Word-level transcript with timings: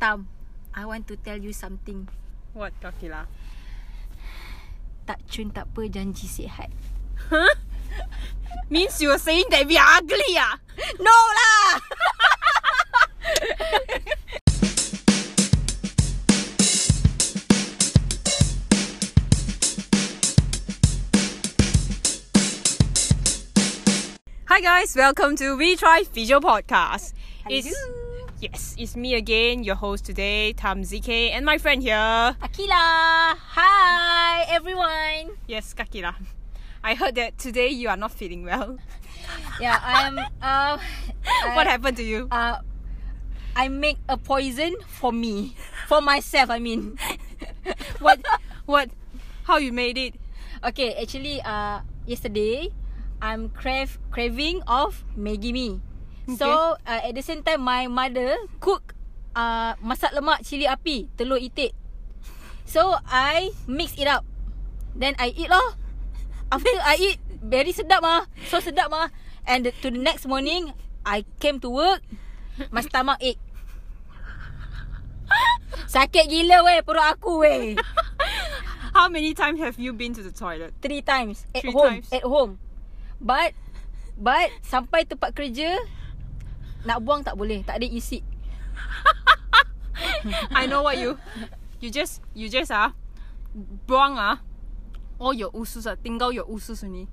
Tam, 0.00 0.28
I 0.72 0.86
want 0.86 1.06
to 1.08 1.16
tell 1.16 1.36
you 1.36 1.52
something. 1.52 2.08
What, 2.56 2.72
Kakila? 2.80 3.28
Tak 5.04 5.20
cun 5.28 5.52
tak 5.52 5.68
apa 5.68 5.92
janji 5.92 6.24
sihat. 6.24 6.72
Means 8.72 8.96
you 9.04 9.12
were 9.12 9.20
saying 9.20 9.44
that 9.52 9.68
we 9.68 9.76
are 9.76 10.00
ugly, 10.00 10.40
ah? 10.40 10.56
No 11.04 11.12
lah. 11.12 11.84
Hi 24.48 24.64
guys, 24.64 24.96
welcome 24.96 25.36
to 25.36 25.60
We 25.60 25.76
Thrive 25.76 26.08
Physio 26.08 26.40
Podcast. 26.40 27.12
It's 27.52 27.68
Hello. 27.68 28.09
Yes, 28.40 28.74
it's 28.78 28.96
me 28.96 29.14
again, 29.14 29.62
your 29.64 29.74
host 29.76 30.04
today, 30.04 30.52
Tam 30.52 30.82
ZK, 30.82 31.30
and 31.32 31.44
my 31.44 31.58
friend 31.58 31.82
here. 31.82 32.34
Akila. 32.40 33.36
Hi 33.36 34.44
everyone. 34.48 35.36
Yes, 35.46 35.74
Kakila. 35.74 36.14
I 36.82 36.94
heard 36.94 37.14
that 37.16 37.36
today 37.38 37.68
you 37.68 37.88
are 37.88 37.96
not 37.96 38.12
feeling 38.12 38.44
well. 38.44 38.78
Yeah, 39.60 39.78
I 39.84 40.08
am 40.08 40.18
uh 40.18 40.78
what 41.54 41.66
I- 41.68 41.70
happened 41.76 41.96
to 41.98 42.02
you? 42.02 42.26
uh 42.32 42.58
I 43.54 43.68
make 43.68 43.98
a 44.08 44.16
poison 44.16 44.74
for 44.88 45.12
me. 45.12 45.54
For 45.86 46.00
myself, 46.00 46.50
I 46.50 46.58
mean. 46.58 46.96
What? 48.00 48.24
what? 48.64 48.88
How 49.44 49.58
you 49.58 49.72
made 49.72 49.98
it? 49.98 50.14
Okay, 50.64 50.94
actually 50.96 51.42
uh 51.44 51.84
yesterday 52.06 52.72
I'm 53.20 53.50
crave 53.52 54.00
craving 54.10 54.62
of 54.66 55.04
Maggi 55.14 55.52
So 56.36 56.76
uh, 56.78 57.00
at 57.06 57.14
the 57.14 57.24
same 57.24 57.42
time 57.42 57.62
my 57.62 57.86
mother 57.86 58.36
cook 58.60 58.94
uh 59.34 59.74
masak 59.80 60.12
lemak 60.14 60.42
cili 60.42 60.66
api, 60.66 61.10
telur 61.16 61.38
itik. 61.38 61.72
So 62.66 62.94
I 63.06 63.50
mix 63.66 63.98
it 63.98 64.06
up. 64.06 64.22
Then 64.94 65.14
I 65.18 65.34
eat 65.34 65.50
lah. 65.50 65.74
After 66.50 66.70
I 66.82 66.94
eat 66.98 67.18
very 67.42 67.74
sedap 67.74 68.02
ah. 68.02 68.26
So 68.50 68.62
sedap 68.62 68.90
ah. 68.94 69.10
And 69.46 69.66
the, 69.66 69.72
to 69.82 69.90
the 69.90 69.98
next 69.98 70.26
morning 70.26 70.70
I 71.02 71.24
came 71.40 71.58
to 71.64 71.70
work 71.70 72.02
my 72.70 72.84
stomach 72.84 73.18
ache. 73.24 73.40
Sakit 75.94 76.26
gila 76.28 76.62
weh 76.66 76.78
perut 76.82 77.06
aku 77.16 77.42
weh. 77.42 77.74
How 78.96 79.06
many 79.06 79.34
times 79.38 79.62
have 79.62 79.78
you 79.78 79.94
been 79.94 80.12
to 80.18 80.22
the 80.22 80.34
toilet? 80.34 80.74
Three 80.82 81.00
times 81.02 81.46
at 81.54 81.62
Three 81.62 81.70
home 81.72 82.02
times. 82.02 82.08
at 82.10 82.22
home. 82.26 82.58
But 83.22 83.54
but 84.18 84.50
sampai 84.66 85.06
tempat 85.06 85.32
kerja 85.32 85.78
nak 86.84 86.98
buang 87.04 87.20
tak 87.20 87.36
boleh, 87.36 87.60
tak 87.64 87.80
ada 87.82 87.86
isi. 87.86 88.24
I 90.56 90.64
know 90.66 90.82
what 90.82 90.96
you 90.96 91.16
you 91.80 91.88
just 91.92 92.20
you 92.32 92.48
just 92.48 92.72
ah 92.72 92.92
buang 93.88 94.16
ah 94.16 94.40
all 95.20 95.36
your 95.36 95.52
usus 95.52 95.84
ah 95.84 95.96
tinggal 95.96 96.32
your 96.32 96.48
usus 96.48 96.84
only. 96.84 97.08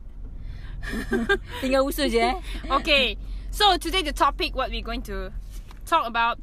Tinggal 1.61 1.83
usus 1.83 2.13
je 2.13 2.21
eh. 2.21 2.35
Okay, 2.77 3.17
so 3.49 3.75
today 3.81 4.05
the 4.05 4.13
topic 4.13 4.55
what 4.55 4.69
we're 4.69 4.85
going 4.85 5.01
to 5.09 5.33
talk 5.89 6.05
about 6.05 6.39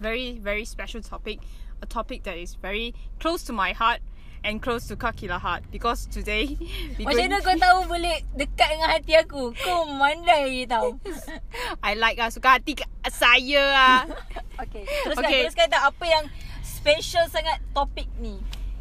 very 0.00 0.38
very 0.38 0.64
special 0.64 1.00
topic, 1.00 1.40
a 1.80 1.86
topic 1.86 2.24
that 2.24 2.36
is 2.36 2.54
very 2.58 2.94
close 3.22 3.42
to 3.44 3.52
my 3.52 3.72
heart 3.72 4.00
and 4.44 4.62
close 4.62 4.86
to 4.86 4.94
Kakila 4.94 5.38
heart 5.38 5.64
because 5.70 6.06
today 6.06 6.54
we 6.98 7.02
Macam 7.04 7.26
mana 7.26 7.36
kau 7.40 7.56
tahu 7.56 7.78
boleh 7.86 8.22
dekat 8.34 8.68
dengan 8.74 8.88
hati 8.90 9.12
aku? 9.18 9.52
Kau 9.56 9.86
mandai 9.88 10.66
tau. 10.66 10.96
I 11.86 11.94
like 11.94 12.18
ah 12.18 12.30
suka 12.30 12.58
hati 12.58 12.78
saya 13.10 13.62
ah 13.74 14.02
okay. 14.62 14.84
Teruskan, 14.86 15.24
Okay. 15.26 15.40
teruskan 15.46 15.66
tak 15.68 15.82
apa 15.84 16.04
yang 16.06 16.24
special 16.62 17.24
sangat 17.28 17.58
topik 17.72 18.08
ni. 18.18 18.38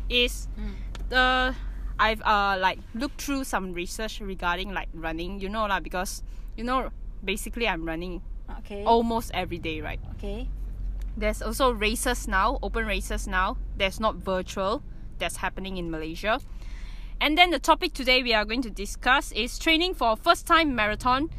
is 0.08 0.48
Hmm. 0.56 0.76
the 1.12 1.52
I've 2.00 2.22
uh 2.24 2.56
like 2.56 2.80
looked 2.94 3.20
through 3.20 3.44
some 3.44 3.74
research 3.74 4.22
regarding 4.22 4.72
like 4.72 4.88
running, 4.94 5.42
you 5.42 5.50
know 5.50 5.66
lah 5.66 5.82
because 5.82 6.22
you 6.56 6.64
know 6.64 6.94
basically 7.20 7.68
I'm 7.68 7.84
running 7.84 8.22
Okay. 8.64 8.88
almost 8.88 9.36
every 9.36 9.60
day, 9.60 9.84
right? 9.84 10.00
Okay. 10.16 10.48
There's 11.18 11.42
also 11.42 11.74
races 11.74 12.24
now, 12.30 12.62
open 12.64 12.86
races 12.88 13.28
now. 13.28 13.58
There's 13.76 14.00
not 14.00 14.22
virtual 14.22 14.80
that's 15.20 15.38
happening 15.38 15.78
in 15.78 15.90
Malaysia. 15.92 16.40
And 17.20 17.38
then 17.38 17.50
the 17.50 17.60
topic 17.60 17.94
today 17.94 18.22
we 18.22 18.34
are 18.34 18.46
going 18.46 18.62
to 18.62 18.70
discuss 18.70 19.32
is 19.32 19.58
training 19.58 19.96
for 19.96 20.16
first 20.16 20.46
time 20.46 20.76
marathon 20.76 21.30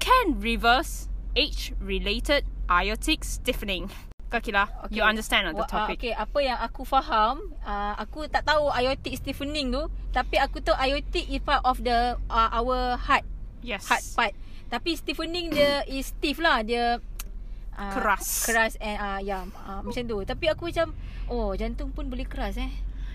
can 0.00 0.40
reverse 0.40 1.08
age 1.36 1.72
related 1.80 2.44
aortic 2.70 3.24
stiffening. 3.24 3.90
Kakila, 4.30 4.70
you 4.94 5.02
understand 5.02 5.50
on 5.50 5.58
the 5.58 5.66
ah, 5.66 5.90
topic. 5.90 5.98
okay, 5.98 6.14
apa 6.14 6.38
yang 6.38 6.54
aku 6.62 6.86
faham, 6.86 7.50
uh, 7.66 7.98
aku 7.98 8.30
tak 8.30 8.46
tahu 8.46 8.70
aortic 8.70 9.18
stiffening 9.18 9.74
tu, 9.74 9.90
tapi 10.14 10.38
aku 10.38 10.62
tahu 10.62 10.78
aortic 10.78 11.26
is 11.26 11.42
part 11.42 11.58
of 11.66 11.82
the 11.82 12.14
uh, 12.30 12.48
our 12.54 12.94
heart, 12.94 13.26
Yes. 13.58 13.90
heart 13.90 14.06
part. 14.14 14.32
Tapi 14.70 14.94
stiffening 14.94 15.50
dia 15.50 15.82
is 15.90 16.14
stiff 16.14 16.38
lah, 16.38 16.62
dia 16.62 17.02
uh, 17.74 17.90
Keras. 17.90 18.46
Keras 18.46 18.78
and 18.78 19.02
uh, 19.02 19.18
ya, 19.18 19.42
yeah, 19.42 19.42
uh, 19.66 19.82
macam 19.82 20.06
tu. 20.06 20.22
Tapi 20.22 20.46
aku 20.46 20.70
macam 20.70 20.94
oh, 21.26 21.50
jantung 21.58 21.90
pun 21.90 22.06
boleh 22.06 22.24
keras 22.30 22.54
eh. 22.54 22.70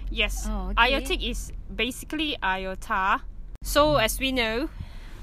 Yes. 0.09 0.47
Oh, 0.49 0.69
okay. 0.71 0.93
Aortic 0.93 1.23
is 1.23 1.51
basically 1.73 2.37
aorta. 2.43 3.21
So 3.63 3.95
as 3.97 4.19
we 4.19 4.31
know, 4.31 4.69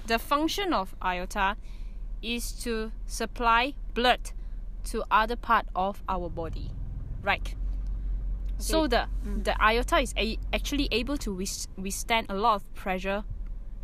the 0.06 0.18
function 0.18 0.72
of 0.72 0.94
aorta 1.02 1.56
is 2.22 2.52
to 2.64 2.92
supply 3.06 3.74
blood 3.94 4.32
to 4.84 5.04
other 5.10 5.36
part 5.36 5.66
of 5.74 6.02
our 6.08 6.28
body. 6.28 6.70
Right. 7.22 7.54
So 8.58 8.86
the 8.86 9.08
Mm. 9.24 9.44
the 9.44 9.54
aorta 9.60 9.98
is 9.98 10.14
a, 10.16 10.38
actually 10.52 10.88
able 10.92 11.16
to 11.18 11.34
wis- 11.34 11.68
withstand 11.76 12.26
a 12.28 12.34
lot 12.34 12.56
of 12.56 12.74
pressure 12.74 13.24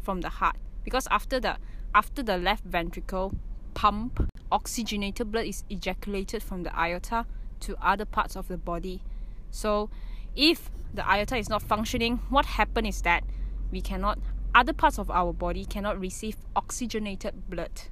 from 0.00 0.20
the 0.20 0.28
heart 0.28 0.56
because 0.84 1.06
after 1.10 1.40
the 1.40 1.56
after 1.94 2.22
the 2.22 2.36
left 2.38 2.64
ventricle 2.64 3.32
pump 3.74 4.28
oxygenated 4.52 5.30
blood 5.32 5.46
is 5.46 5.64
ejaculated 5.70 6.42
from 6.42 6.62
the 6.62 6.70
aorta 6.78 7.26
to 7.60 7.76
other 7.82 8.04
parts 8.04 8.36
of 8.36 8.46
the 8.48 8.56
body. 8.56 9.02
So 9.50 9.90
if 10.36 10.70
the 10.94 11.02
aorta 11.02 11.36
is 11.36 11.48
not 11.48 11.62
functioning, 11.62 12.20
what 12.28 12.46
happen 12.46 12.86
is 12.86 13.02
that 13.02 13.24
we 13.70 13.80
cannot 13.80 14.18
other 14.54 14.72
parts 14.72 14.98
of 14.98 15.10
our 15.10 15.32
body 15.32 15.64
cannot 15.64 16.00
receive 16.00 16.36
oxygenated 16.56 17.48
blood. 17.48 17.82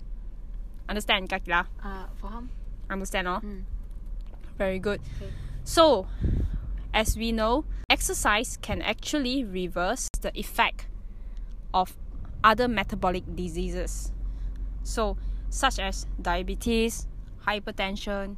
Understand, 0.89 1.29
Kakila? 1.29 1.67
Uh, 1.85 2.07
faham? 2.21 2.49
Understand, 2.89 3.29
all? 3.29 3.41
Hmm. 3.41 3.61
Very 4.57 4.79
good. 4.79 5.01
Okay. 5.17 5.31
So, 5.65 6.07
as 6.95 7.17
we 7.17 7.33
know, 7.33 7.65
exercise 7.91 8.57
can 8.63 8.81
actually 8.81 9.45
reverse 9.45 10.09
the 10.21 10.37
effect 10.39 10.87
of 11.75 11.97
other 12.43 12.69
metabolic 12.69 13.25
diseases. 13.37 14.13
So, 14.83 15.17
such 15.51 15.79
as 15.79 16.07
diabetes, 16.21 17.07
hypertension, 17.47 18.37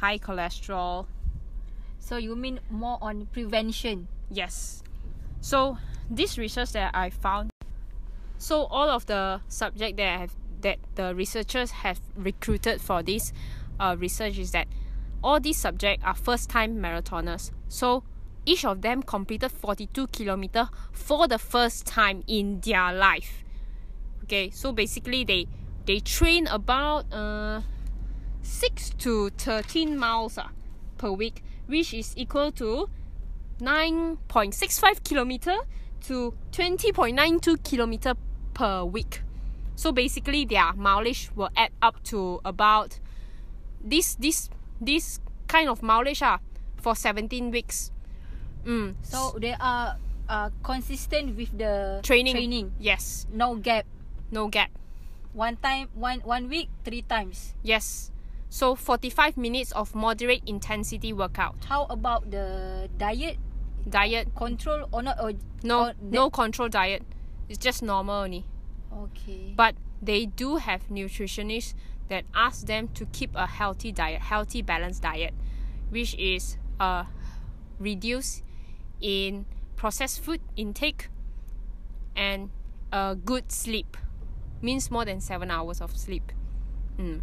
high 0.00 0.18
cholesterol. 0.18 1.06
So 1.98 2.16
you 2.16 2.36
mean 2.36 2.60
more 2.70 2.98
on 3.00 3.26
prevention? 3.26 4.08
Yes. 4.30 4.82
So, 5.40 5.78
this 6.10 6.38
research 6.38 6.72
that 6.72 6.94
I 6.94 7.10
found, 7.10 7.50
so 8.38 8.64
all 8.64 8.88
of 8.88 9.06
the 9.06 9.40
subject 9.48 9.96
that 9.98 10.14
I 10.14 10.18
have 10.18 10.32
that 10.60 10.78
the 10.96 11.14
researchers 11.14 11.70
have 11.70 12.00
recruited 12.16 12.80
for 12.80 13.02
this 13.02 13.32
uh, 13.78 13.96
research 13.98 14.38
is 14.38 14.50
that 14.52 14.66
all 15.22 15.40
these 15.40 15.56
subjects 15.58 16.04
are 16.04 16.14
first 16.14 16.48
time 16.50 16.78
marathoners. 16.78 17.50
So 17.68 18.02
each 18.46 18.64
of 18.64 18.82
them 18.82 19.02
completed 19.02 19.50
42 19.50 20.06
kilometer 20.08 20.68
for 20.92 21.28
the 21.28 21.38
first 21.38 21.86
time 21.86 22.24
in 22.26 22.60
their 22.60 22.92
life. 22.92 23.44
Okay, 24.24 24.50
so 24.50 24.72
basically 24.72 25.24
they 25.24 25.46
they 25.86 26.00
train 26.00 26.46
about 26.48 27.12
uh 27.12 27.62
6 28.42 28.90
to 28.98 29.30
13 29.30 29.96
miles 29.98 30.38
uh, 30.38 30.48
per 30.96 31.10
week, 31.10 31.42
which 31.68 31.94
is 31.94 32.12
equal 32.16 32.50
to 32.52 32.88
9.65 33.60 35.04
kilometer 35.04 35.56
to 36.06 36.34
20.92 36.52 37.62
kilometer 37.62 38.14
per 38.54 38.84
week. 38.84 39.22
So 39.76 39.92
basically 39.92 40.44
their 40.44 40.72
mileage 40.72 41.30
will 41.36 41.50
add 41.56 41.70
up 41.80 42.02
to 42.04 42.40
about 42.44 42.98
this 43.82 44.16
this 44.16 44.50
this 44.80 45.20
kind 45.46 45.68
of 45.68 45.82
mileage 45.82 46.22
ah 46.22 46.38
for 46.76 46.94
17 46.94 47.50
weeks. 47.50 47.92
Mm. 48.66 48.94
So 49.02 49.38
they 49.38 49.54
are 49.54 49.96
uh, 50.28 50.50
consistent 50.62 51.36
with 51.36 51.56
the 51.56 52.00
training. 52.02 52.34
Training. 52.34 52.72
Yes. 52.78 53.26
No 53.32 53.54
gap. 53.56 53.86
No 54.30 54.48
gap. 54.48 54.70
One 55.32 55.56
time, 55.56 55.88
one 55.94 56.20
one 56.20 56.48
week, 56.48 56.68
three 56.84 57.02
times. 57.02 57.54
Yes. 57.62 58.10
So 58.50 58.74
45 58.74 59.36
minutes 59.36 59.72
of 59.72 59.94
moderate 59.94 60.42
intensity 60.46 61.12
workout. 61.12 61.64
How 61.66 61.84
about 61.84 62.30
the 62.30 62.88
diet 62.96 63.38
Diet 63.88 64.34
control 64.36 64.88
or 64.92 65.02
not? 65.02 65.18
Or 65.20 65.32
no 65.62 65.88
or 65.88 65.92
no 66.02 66.30
control 66.30 66.68
diet. 66.68 67.02
It's 67.48 67.58
just 67.58 67.82
normal 67.82 68.22
only. 68.24 68.44
Okay. 68.92 69.54
But 69.56 69.76
they 70.02 70.26
do 70.26 70.56
have 70.56 70.88
nutritionists 70.88 71.74
that 72.08 72.24
ask 72.34 72.66
them 72.66 72.88
to 72.88 73.06
keep 73.06 73.34
a 73.34 73.46
healthy 73.46 73.92
diet, 73.92 74.20
healthy 74.20 74.62
balanced 74.62 75.02
diet. 75.02 75.32
which 75.90 76.14
is 76.16 76.56
uh, 76.80 77.04
reduce 77.78 78.42
in 79.00 79.46
processed 79.76 80.22
food 80.22 80.40
intake 80.56 81.08
and 82.16 82.50
a 82.92 83.16
good 83.16 83.50
sleep 83.52 83.96
means 84.60 84.90
more 84.90 85.04
than 85.04 85.20
seven 85.20 85.50
hours 85.50 85.80
of 85.80 85.96
sleep. 85.96 86.32
Mm. 86.98 87.20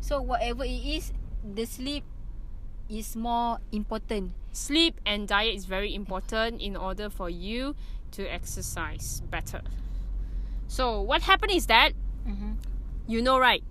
So 0.00 0.20
whatever 0.20 0.64
it 0.64 0.82
is, 0.84 1.12
the 1.44 1.64
sleep 1.64 2.04
is 2.88 3.14
more 3.16 3.58
important. 3.72 4.32
Sleep 4.52 5.00
and 5.06 5.28
diet 5.28 5.54
is 5.54 5.64
very 5.66 5.94
important 5.94 6.60
in 6.60 6.76
order 6.76 7.08
for 7.08 7.30
you 7.30 7.76
to 8.12 8.26
exercise 8.26 9.22
better. 9.30 9.62
So 10.68 11.00
what 11.00 11.22
happened 11.22 11.52
is 11.52 11.66
that 11.66 11.92
Mm-hmm. 12.28 12.52
you 13.08 13.22
know 13.22 13.38
right 13.40 13.64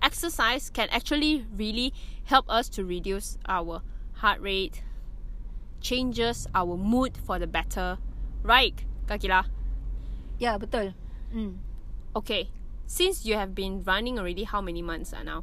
exercise 0.00 0.70
can 0.70 0.88
actually 0.90 1.44
really 1.56 1.92
help 2.30 2.46
us 2.48 2.68
to 2.70 2.84
reduce 2.84 3.36
our 3.48 3.82
heart 4.22 4.40
rate 4.40 4.82
changes 5.80 6.46
our 6.54 6.76
mood 6.76 7.18
for 7.18 7.40
the 7.40 7.46
better 7.48 7.98
right 8.44 8.84
kakila 9.10 9.44
Ya, 10.38 10.56
betul. 10.58 10.94
Hmm. 11.34 11.58
okay 12.14 12.50
since 12.86 13.26
you 13.26 13.34
have 13.34 13.52
been 13.52 13.82
running 13.82 14.16
already 14.16 14.44
how 14.44 14.62
many 14.62 14.80
months 14.80 15.12
are 15.12 15.24
now 15.24 15.42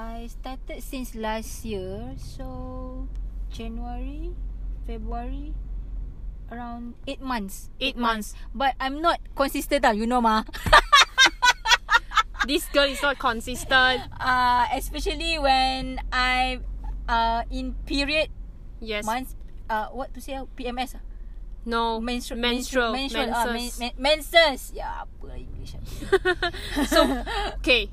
I 0.00 0.32
started 0.32 0.80
since 0.80 1.12
last 1.12 1.60
year, 1.60 2.16
so 2.16 3.04
January, 3.52 4.32
February, 4.88 5.52
around 6.48 6.96
eight 7.04 7.20
months. 7.20 7.68
eight 7.84 8.00
months 8.00 8.32
But 8.56 8.80
I'm 8.80 9.04
not 9.04 9.20
consistent 9.36 9.84
tau, 9.84 9.92
you 9.92 10.08
know 10.08 10.24
ma. 10.24 10.48
this 12.48 12.64
girl 12.72 12.88
is 12.88 13.04
not 13.04 13.20
consistent 13.20 14.00
Uh, 14.16 14.72
especially 14.72 15.36
when 15.36 16.00
I 16.08 16.64
uh 17.04 17.44
in 17.52 17.76
period 17.84 18.32
yes 18.80 19.04
months. 19.04 19.36
Uh, 19.68 19.92
what 19.92 20.16
to 20.16 20.20
say? 20.24 20.40
PMS. 20.56 20.96
ah? 20.96 21.04
no 21.68 22.00
Menstru- 22.00 22.40
menstrual 22.40 22.96
menstrual. 22.96 23.28
Men, 23.28 23.52
menses. 23.52 23.76
men, 23.76 23.92
menses. 24.00 24.60
Ya, 24.72 25.04
apa 25.04 25.22
lah 25.28 25.36
English. 25.36 25.76
so 26.88 27.04
okay 27.60 27.92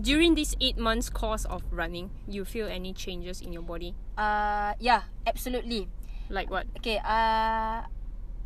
during 0.00 0.34
this 0.34 0.54
eight 0.60 0.76
months 0.76 1.08
course 1.08 1.44
of 1.46 1.62
running 1.70 2.10
you 2.28 2.44
feel 2.44 2.66
any 2.68 2.92
changes 2.92 3.40
in 3.40 3.52
your 3.52 3.62
body? 3.62 3.94
Uh, 4.16 4.74
yeah, 4.80 5.02
absolutely. 5.26 5.88
like 6.28 6.50
what? 6.50 6.66
Okay, 6.78 6.98
uh, 6.98 7.86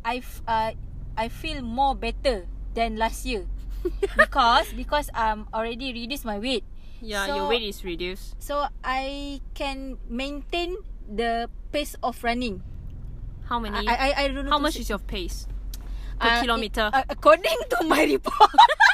I 0.05 0.15
uh, 0.47 0.71
I 1.17 1.27
feel 1.29 1.61
more 1.61 1.95
better 1.95 2.45
than 2.73 2.97
last 2.97 3.25
year. 3.25 3.45
Because 4.17 4.69
because 4.77 5.09
um 5.17 5.49
already 5.49 5.89
reduced 5.89 6.21
my 6.25 6.37
weight, 6.37 6.61
yeah 7.01 7.25
So- 7.25 7.35
your 7.35 7.47
weight 7.49 7.65
is 7.65 7.81
reduced. 7.81 8.37
So 8.37 8.69
I 8.85 9.41
can 9.57 9.97
maintain 10.05 10.77
the 11.09 11.49
pace 11.73 11.97
of 12.05 12.21
running. 12.21 12.61
how 13.49 13.57
many? 13.59 13.81
I 13.83 13.93
I, 13.93 14.09
I 14.15 14.23
don't 14.29 14.45
know 14.45 14.53
how 14.55 14.61
much 14.61 14.77
say- 14.77 14.85
is 14.85 14.89
your 14.93 15.01
pace 15.01 15.49
per 16.21 16.29
uh, 16.29 16.39
kilometer? 16.45 16.87
uh, 16.93 17.03
according 17.09 17.57
to 17.73 17.77
my 17.89 18.05
report. 18.05 18.53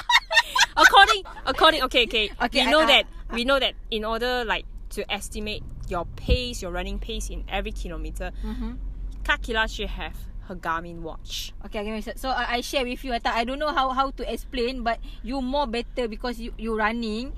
according 0.78 1.24
according 1.46 1.82
okay 1.84 2.06
okay, 2.06 2.30
Okay, 2.42 2.66
we 2.66 2.72
know 2.72 2.82
I- 2.82 2.84
I- 2.84 2.88
that 2.88 3.06
we 3.34 3.44
know 3.46 3.60
that 3.60 3.74
in 3.92 4.06
order 4.06 4.46
like 4.46 4.66
to 4.96 5.04
estimate 5.12 5.64
your 5.90 6.06
pace 6.16 6.62
your 6.62 6.72
running 6.72 7.00
pace 7.00 7.30
in 7.30 7.44
every 7.50 7.72
kilometer 7.72 8.32
mm-hmm. 8.44 8.76
kakila 9.24 9.68
should 9.68 9.90
have 9.90 10.16
her 10.48 10.56
garmin 10.56 11.02
watch 11.04 11.52
Okay, 11.66 11.82
okay. 11.84 12.00
So, 12.02 12.12
so 12.16 12.30
I, 12.30 12.60
I 12.60 12.62
share 12.62 12.86
with 12.88 13.04
you. 13.04 13.12
I, 13.12 13.20
I 13.26 13.44
don't 13.44 13.60
know 13.60 13.74
how 13.76 13.92
how 13.92 14.12
to 14.16 14.24
explain, 14.24 14.80
but 14.84 15.00
you 15.24 15.42
more 15.44 15.68
better 15.68 16.08
because 16.08 16.40
you 16.40 16.54
you 16.56 16.72
running. 16.72 17.36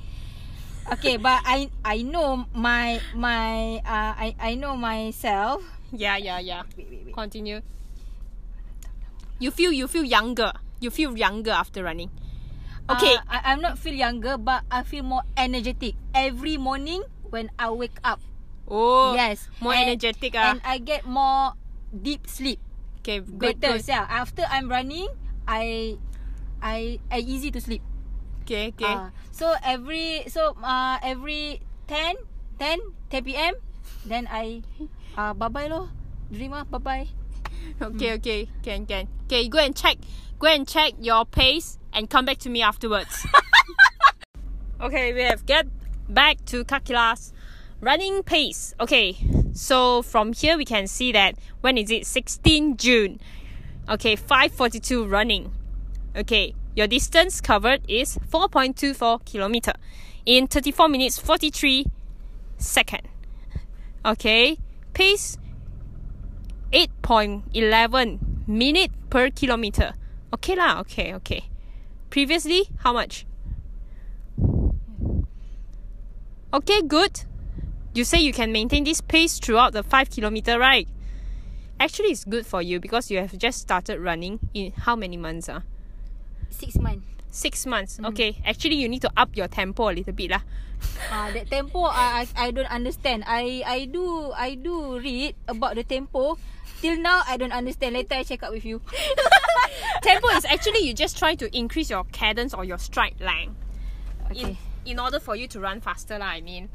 Okay, 0.93 1.17
but 1.25 1.41
I 1.41 1.73
I 1.81 2.05
know 2.05 2.45
my 2.53 3.01
my 3.17 3.81
uh 3.81 4.13
I 4.13 4.35
I 4.37 4.53
know 4.53 4.77
myself. 4.77 5.65
yeah 5.89 6.21
yeah 6.21 6.37
yeah 6.37 6.61
Wait 6.77 6.85
wait 6.85 7.01
wait. 7.09 7.15
continue 7.17 7.65
you 9.41 9.49
feel 9.49 9.71
you 9.73 9.87
feel 9.89 10.05
younger 10.05 10.53
you 10.77 10.93
feel 10.93 11.17
younger 11.17 11.49
after 11.49 11.81
running 11.81 12.13
okay 12.89 13.15
Uh, 13.17 13.29
I, 13.29 13.37
I'm 13.53 13.61
not 13.61 13.77
feel 13.77 13.93
younger, 13.93 14.37
but 14.37 14.65
I 14.71 14.81
feel 14.83 15.03
more 15.03 15.23
energetic 15.37 15.95
every 16.13 16.57
morning 16.57 17.03
when 17.29 17.49
I 17.59 17.69
wake 17.69 17.97
up. 18.03 18.19
oh 18.69 19.13
yes, 19.17 19.49
more 19.61 19.73
and- 19.73 19.89
energetic 19.93 20.33
ah 20.37 20.53
and 20.53 20.59
I 20.65 20.77
get 20.77 21.05
more 21.05 21.53
deep 21.89 22.25
sleep. 22.29 22.61
okay 23.01 23.17
good, 23.23 23.57
Better, 23.57 23.81
good. 23.81 23.87
yeah. 23.89 24.05
After 24.05 24.45
I'm 24.45 24.69
running, 24.69 25.09
I 25.49 25.97
I 26.61 27.01
I 27.09 27.21
easy 27.25 27.49
to 27.53 27.61
sleep. 27.61 27.81
okay 28.45 28.69
okay 28.73 28.85
Uh, 28.93 29.09
so 29.33 29.53
every 29.65 30.25
so 30.29 30.53
uh 30.61 30.97
every 31.01 31.61
10 31.89 32.17
10 32.61 32.77
10 33.09 33.25
p.m. 33.25 33.53
then 34.05 34.29
I 34.29 34.61
uh 35.17 35.33
bye 35.33 35.49
bye 35.49 35.65
lo. 35.69 35.89
Dream 36.29 36.53
ah 36.53 36.61
bye 36.65 36.77
bye. 36.81 37.07
Okay, 37.81 38.13
okay, 38.13 38.49
can, 38.61 38.85
can. 38.85 39.07
Okay, 39.25 39.47
go 39.47 39.59
and 39.59 39.75
check. 39.75 39.97
Go 40.37 40.47
and 40.47 40.67
check 40.67 40.93
your 40.99 41.25
pace 41.25 41.77
and 41.93 42.09
come 42.09 42.25
back 42.25 42.37
to 42.39 42.49
me 42.49 42.61
afterwards. 42.61 43.25
okay, 44.81 45.13
we 45.13 45.21
have 45.21 45.45
get 45.45 45.67
back 46.09 46.43
to 46.45 46.65
Kakila's 46.65 47.31
running 47.81 48.23
pace. 48.23 48.73
Okay, 48.79 49.17
so 49.53 50.01
from 50.01 50.33
here 50.33 50.57
we 50.57 50.65
can 50.65 50.87
see 50.87 51.11
that 51.13 51.35
when 51.61 51.77
is 51.77 51.89
it? 51.89 52.05
16 52.05 52.77
June. 52.77 53.19
Okay, 53.87 54.15
5:42 54.15 55.09
running. 55.09 55.51
Okay, 56.15 56.53
your 56.75 56.87
distance 56.87 57.41
covered 57.41 57.81
is 57.87 58.17
4.24 58.29 59.23
kilometer 59.25 59.73
in 60.25 60.47
34 60.47 60.89
minutes 60.89 61.17
43 61.17 61.85
second. 62.57 63.07
Okay, 64.05 64.57
pace 64.93 65.37
8.11 66.71 68.47
minute 68.47 68.91
per 69.09 69.29
kilometer. 69.29 69.93
Okay 70.33 70.55
lah, 70.55 70.79
okay, 70.81 71.13
okay. 71.13 71.49
Previously, 72.09 72.69
how 72.79 72.93
much? 72.93 73.25
Okay, 76.53 76.81
good. 76.81 77.25
You 77.93 78.03
say 78.03 78.19
you 78.19 78.33
can 78.33 78.51
maintain 78.51 78.83
this 78.83 79.01
pace 79.01 79.39
throughout 79.39 79.73
the 79.73 79.83
5 79.83 80.09
kilometer, 80.09 80.57
right? 80.59 80.87
Actually, 81.79 82.09
it's 82.09 82.25
good 82.25 82.45
for 82.45 82.61
you 82.61 82.79
because 82.79 83.09
you 83.09 83.19
have 83.19 83.37
just 83.37 83.59
started 83.59 83.99
running 83.99 84.39
in 84.53 84.71
how 84.71 84.95
many 84.95 85.17
months? 85.17 85.49
Ah? 85.49 85.61
6 86.49 86.77
months. 86.79 87.18
Six 87.31 87.65
months. 87.65 87.99
Okay, 88.03 88.41
actually, 88.45 88.75
you 88.75 88.89
need 88.89 89.01
to 89.05 89.11
up 89.15 89.37
your 89.37 89.47
tempo 89.47 89.89
a 89.89 89.93
little 89.93 90.13
bit 90.13 90.31
lah. 90.31 90.41
Ah, 91.11 91.29
that 91.33 91.49
tempo 91.51 91.83
I, 91.85 92.25
I 92.35 92.47
I 92.47 92.51
don't 92.51 92.71
understand. 92.71 93.23
I 93.27 93.61
I 93.67 93.85
do 93.85 94.31
I 94.33 94.55
do 94.55 94.97
read 94.97 95.35
about 95.47 95.75
the 95.75 95.83
tempo. 95.83 96.37
Till 96.81 96.97
now 96.97 97.21
I 97.27 97.35
don't 97.37 97.51
understand. 97.51 97.93
Later 97.93 98.15
I 98.15 98.23
check 98.23 98.41
up 98.41 98.51
with 98.55 98.63
you. 98.65 98.81
tempo 100.01 100.27
is 100.33 100.45
actually 100.45 100.87
you 100.87 100.93
just 100.95 101.19
try 101.19 101.35
to 101.35 101.45
increase 101.55 101.89
your 101.91 102.05
cadence 102.15 102.53
or 102.53 102.63
your 102.63 102.79
stride 102.79 103.19
length. 103.19 103.55
in 104.33 104.45
Okay. 104.45 104.57
in 104.85 104.97
order 104.99 105.19
for 105.19 105.35
you 105.35 105.47
to 105.47 105.59
run 105.59 105.81
faster 105.81 106.17
lah, 106.17 106.33
I 106.33 106.41
mean. 106.41 106.69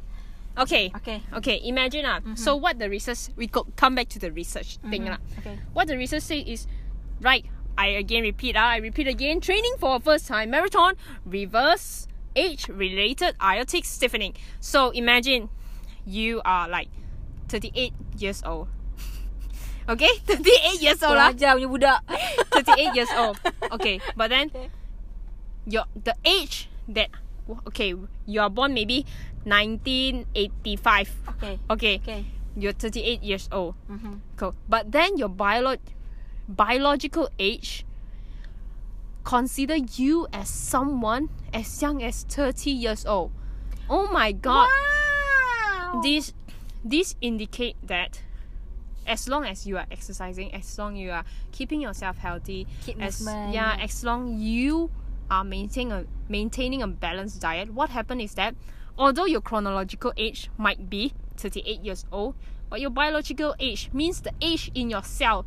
Okay. 0.59 0.93
Okay. 0.95 1.23
Okay, 1.35 1.61
imagine 1.65 2.05
ah. 2.07 2.21
So 2.39 2.55
what 2.55 2.79
the 2.79 2.87
research 2.87 3.31
we 3.35 3.47
go, 3.51 3.67
come 3.75 3.95
back 3.95 4.09
to 4.15 4.19
the 4.23 4.31
research 4.31 4.79
thing 4.87 5.07
lah. 5.11 5.19
Okay. 5.43 5.59
What 5.73 5.89
the 5.89 5.97
research 5.99 6.23
say 6.23 6.41
is 6.47 6.67
right, 7.21 7.43
I 7.77 7.89
again 7.99 8.23
repeat 8.23 8.57
ah, 8.57 8.71
I 8.75 8.79
repeat 8.79 9.07
again, 9.09 9.41
training 9.41 9.75
for 9.79 9.97
a 9.97 10.01
first 10.01 10.27
time 10.29 10.51
marathon 10.51 10.95
reverse 11.27 12.07
age 12.37 12.69
related 12.69 13.35
aortic 13.43 13.85
stiffening. 13.85 14.35
So 14.61 14.91
imagine 14.91 15.49
you 16.07 16.43
are 16.45 16.69
like 16.69 16.89
38 17.49 17.93
years 18.19 18.43
old. 18.45 18.69
Okay, 19.85 20.09
38 20.25 20.81
years 20.81 21.03
old 21.05 21.13
lah. 21.21 21.29
Pelajar 21.37 21.61
punya 21.61 21.69
budak. 21.69 21.99
38 22.57 22.97
years 22.97 23.13
old. 23.21 23.37
Okay, 23.69 24.01
but 24.17 24.33
then 24.33 24.49
Okay. 24.49 24.73
your 25.69 25.85
the 25.93 26.17
age 26.25 26.73
that 26.89 27.13
okay 27.69 27.93
you 28.25 28.41
are 28.41 28.49
born 28.49 28.73
maybe 28.73 29.05
1985. 29.45 31.37
Okay. 31.37 31.55
Okay, 31.69 31.95
Okay. 32.01 32.21
you're 32.57 32.73
38 32.73 33.21
years 33.23 33.49
old. 33.53 33.75
Mhm. 33.91 34.21
Cool. 34.37 34.55
But 34.69 34.93
then 34.93 35.17
your 35.21 35.29
biolo- 35.29 35.81
biological 36.49 37.29
age 37.39 37.85
consider 39.25 39.77
you 39.77 40.27
as 40.33 40.49
someone 40.49 41.29
as 41.53 41.81
young 41.81 42.03
as 42.03 42.25
30 42.25 42.71
years 42.71 43.07
old. 43.07 43.31
Oh 43.89 44.09
my 44.13 44.33
god. 44.33 44.69
Wow. 44.69 46.01
This 46.03 46.33
this 46.85 47.15
indicate 47.21 47.77
that 47.83 48.21
as 49.07 49.29
long 49.29 49.45
as 49.45 49.67
you 49.67 49.77
are 49.77 49.87
exercising, 49.91 50.53
as 50.55 50.79
long 50.79 50.97
you 50.97 51.11
are 51.11 51.25
keeping 51.53 51.81
yourself 51.81 52.19
healthy, 52.19 52.67
Keep 52.85 53.01
as 53.03 53.21
movement. 53.21 53.55
yeah, 53.55 53.77
as 53.81 54.05
long 54.05 54.39
you 54.39 54.91
are 55.31 55.45
maintaining 55.45 55.93
a 55.93 56.05
maintaining 56.29 56.83
a 56.83 56.87
balanced 56.89 57.41
diet, 57.41 57.73
what 57.73 57.91
happen 57.91 58.21
is 58.21 58.35
that 58.35 58.55
although 58.99 59.25
your 59.25 59.41
chronological 59.41 60.13
age 60.17 60.51
might 60.59 60.89
be 60.91 61.13
38 61.37 61.81
years 61.81 62.05
old, 62.13 62.35
but 62.69 62.81
your 62.81 62.91
biological 62.91 63.55
age 63.59 63.89
means 63.93 64.21
the 64.21 64.33
age 64.41 64.71
in 64.75 64.91
your 64.91 65.03
cell, 65.03 65.45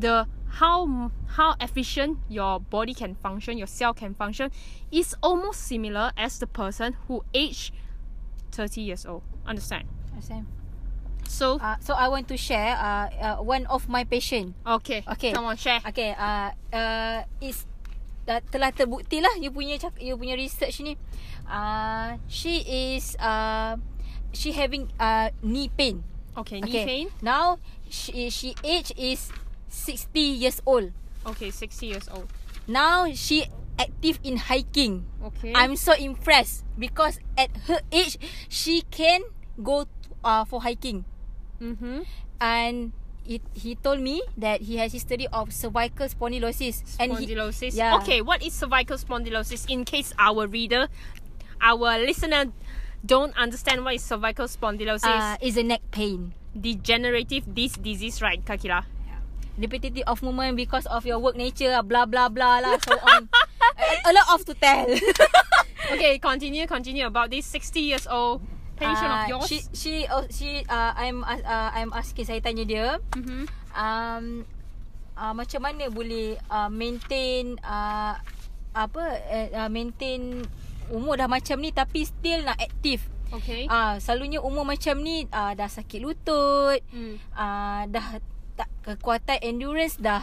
the 0.00 0.26
how 0.58 1.10
how 1.36 1.54
efficient 1.60 2.18
your 2.28 2.58
body 2.58 2.94
can 2.94 3.14
function, 3.14 3.56
your 3.56 3.68
cell 3.68 3.94
can 3.94 4.14
function, 4.14 4.50
is 4.90 5.14
almost 5.22 5.62
similar 5.62 6.10
as 6.16 6.38
the 6.38 6.46
person 6.46 6.96
who 7.06 7.22
aged 7.32 7.72
30 8.50 8.80
years 8.80 9.06
old. 9.06 9.22
Understand? 9.46 9.86
Same. 10.20 10.46
So 11.30 11.62
Uh, 11.62 11.78
so 11.78 11.94
I 11.94 12.10
want 12.10 12.26
to 12.28 12.36
share 12.36 12.74
uh, 12.74 13.06
uh, 13.08 13.36
one 13.38 13.64
of 13.70 13.88
my 13.88 14.02
patient. 14.02 14.58
okay, 14.66 15.06
okay. 15.06 15.32
come 15.32 15.46
on, 15.46 15.56
share. 15.56 15.78
Okay, 15.86 16.10
uh, 16.18 16.50
uh, 16.74 17.22
is 17.40 17.64
dah, 18.26 18.42
telah 18.50 18.74
terbukti 18.74 19.22
lah 19.22 19.38
you 19.38 19.54
punya 19.54 19.78
cak, 19.78 19.94
you 20.02 20.18
punya 20.18 20.34
research 20.34 20.82
ni. 20.82 20.98
Uh, 21.46 22.18
she 22.26 22.66
is 22.66 23.14
uh, 23.22 23.78
she 24.34 24.50
having 24.50 24.90
uh, 24.98 25.30
knee 25.40 25.70
pain. 25.70 26.02
Okay, 26.34 26.58
knee 26.58 26.82
pain. 26.82 27.06
Now 27.22 27.62
she 27.86 28.28
she 28.28 28.58
age 28.66 28.90
is 28.98 29.30
60 29.70 30.20
years 30.20 30.60
old. 30.66 30.92
Okay, 31.24 31.50
sixty 31.50 31.86
years 31.86 32.08
old. 32.10 32.28
Now 32.66 33.12
she 33.14 33.46
active 33.78 34.20
in 34.24 34.36
hiking. 34.36 35.06
Okay. 35.22 35.52
I'm 35.54 35.76
so 35.76 35.92
impressed 35.92 36.64
because 36.78 37.20
at 37.36 37.50
her 37.68 37.80
age 37.92 38.18
she 38.48 38.82
can 38.90 39.22
go 39.62 39.86
uh, 40.24 40.44
for 40.44 40.60
hiking. 40.62 41.04
Mm-hmm. 41.60 42.08
and 42.40 42.92
it, 43.28 43.42
he 43.52 43.74
told 43.74 44.00
me 44.00 44.22
that 44.38 44.62
he 44.62 44.78
has 44.78 44.92
history 44.92 45.28
of 45.30 45.52
cervical 45.52 46.08
spondylosis 46.08 46.96
and 46.98 47.12
he, 47.18 47.26
Spondylosis. 47.26 47.76
yeah. 47.76 47.96
Okay, 47.96 48.22
what 48.22 48.42
is 48.42 48.54
cervical 48.54 48.96
spondylosis? 48.96 49.68
In 49.68 49.84
case 49.84 50.14
our 50.18 50.46
reader, 50.46 50.88
our 51.60 51.98
listener, 51.98 52.46
don't 53.04 53.36
understand 53.36 53.84
what 53.84 53.94
is 53.94 54.02
cervical 54.02 54.46
spondylosis, 54.46 55.04
uh, 55.04 55.36
is 55.42 55.58
a 55.58 55.62
neck 55.62 55.82
pain 55.90 56.32
degenerative 56.58 57.54
disc 57.54 57.80
disease, 57.82 58.20
right, 58.22 58.44
Kakila? 58.44 58.84
Repetitive 59.58 60.04
of 60.06 60.22
movement 60.22 60.56
because 60.56 60.86
of 60.88 61.04
your 61.04 61.20
work 61.20 61.36
nature 61.36 61.72
blah 61.84 62.08
blah 62.08 62.28
blah 62.32 62.60
lah 62.64 62.76
so 62.80 62.96
on 63.04 63.28
a, 63.76 64.08
a 64.08 64.12
lot 64.12 64.26
of 64.32 64.40
to 64.44 64.54
tell 64.56 64.88
okay, 65.92 66.16
continue, 66.18 66.64
continue 66.66 67.04
about 67.04 67.28
this 67.28 67.44
sixty 67.44 67.80
years 67.92 68.06
old 68.08 68.40
patient 68.80 69.12
Uh, 69.12 69.16
of 69.20 69.28
yours. 69.28 69.44
she 69.44 69.58
she 69.76 69.94
oh, 70.08 70.24
she 70.32 70.64
uh, 70.64 70.96
I'm 70.96 71.20
uh, 71.20 71.36
uh, 71.44 71.68
I'm 71.76 71.92
asking 71.92 72.24
saya 72.24 72.40
tanya 72.40 72.64
dia 72.64 72.86
mm-hmm. 73.12 73.44
um 73.76 74.24
uh, 75.20 75.32
macam 75.36 75.60
mana 75.60 75.92
boleh 75.92 76.40
uh, 76.48 76.72
maintain 76.72 77.60
uh, 77.60 78.16
apa 78.72 79.02
uh, 79.28 79.48
uh, 79.52 79.68
maintain 79.68 80.40
umur 80.88 81.20
dah 81.20 81.28
macam 81.28 81.60
ni 81.60 81.70
tapi 81.70 82.08
still 82.08 82.40
nak 82.48 82.56
aktif 82.56 83.04
Okay. 83.30 83.70
Ah, 83.70 83.94
uh, 83.94 83.94
selalunya 84.02 84.42
umur 84.42 84.66
macam 84.66 84.98
ni 85.06 85.22
uh, 85.30 85.54
dah 85.54 85.70
sakit 85.70 86.02
lutut, 86.02 86.82
Mm. 86.90 87.14
uh, 87.30 87.86
dah 87.86 88.18
tak 88.60 88.68
kekuatan 88.84 89.40
endurance 89.40 89.96
dah 89.96 90.20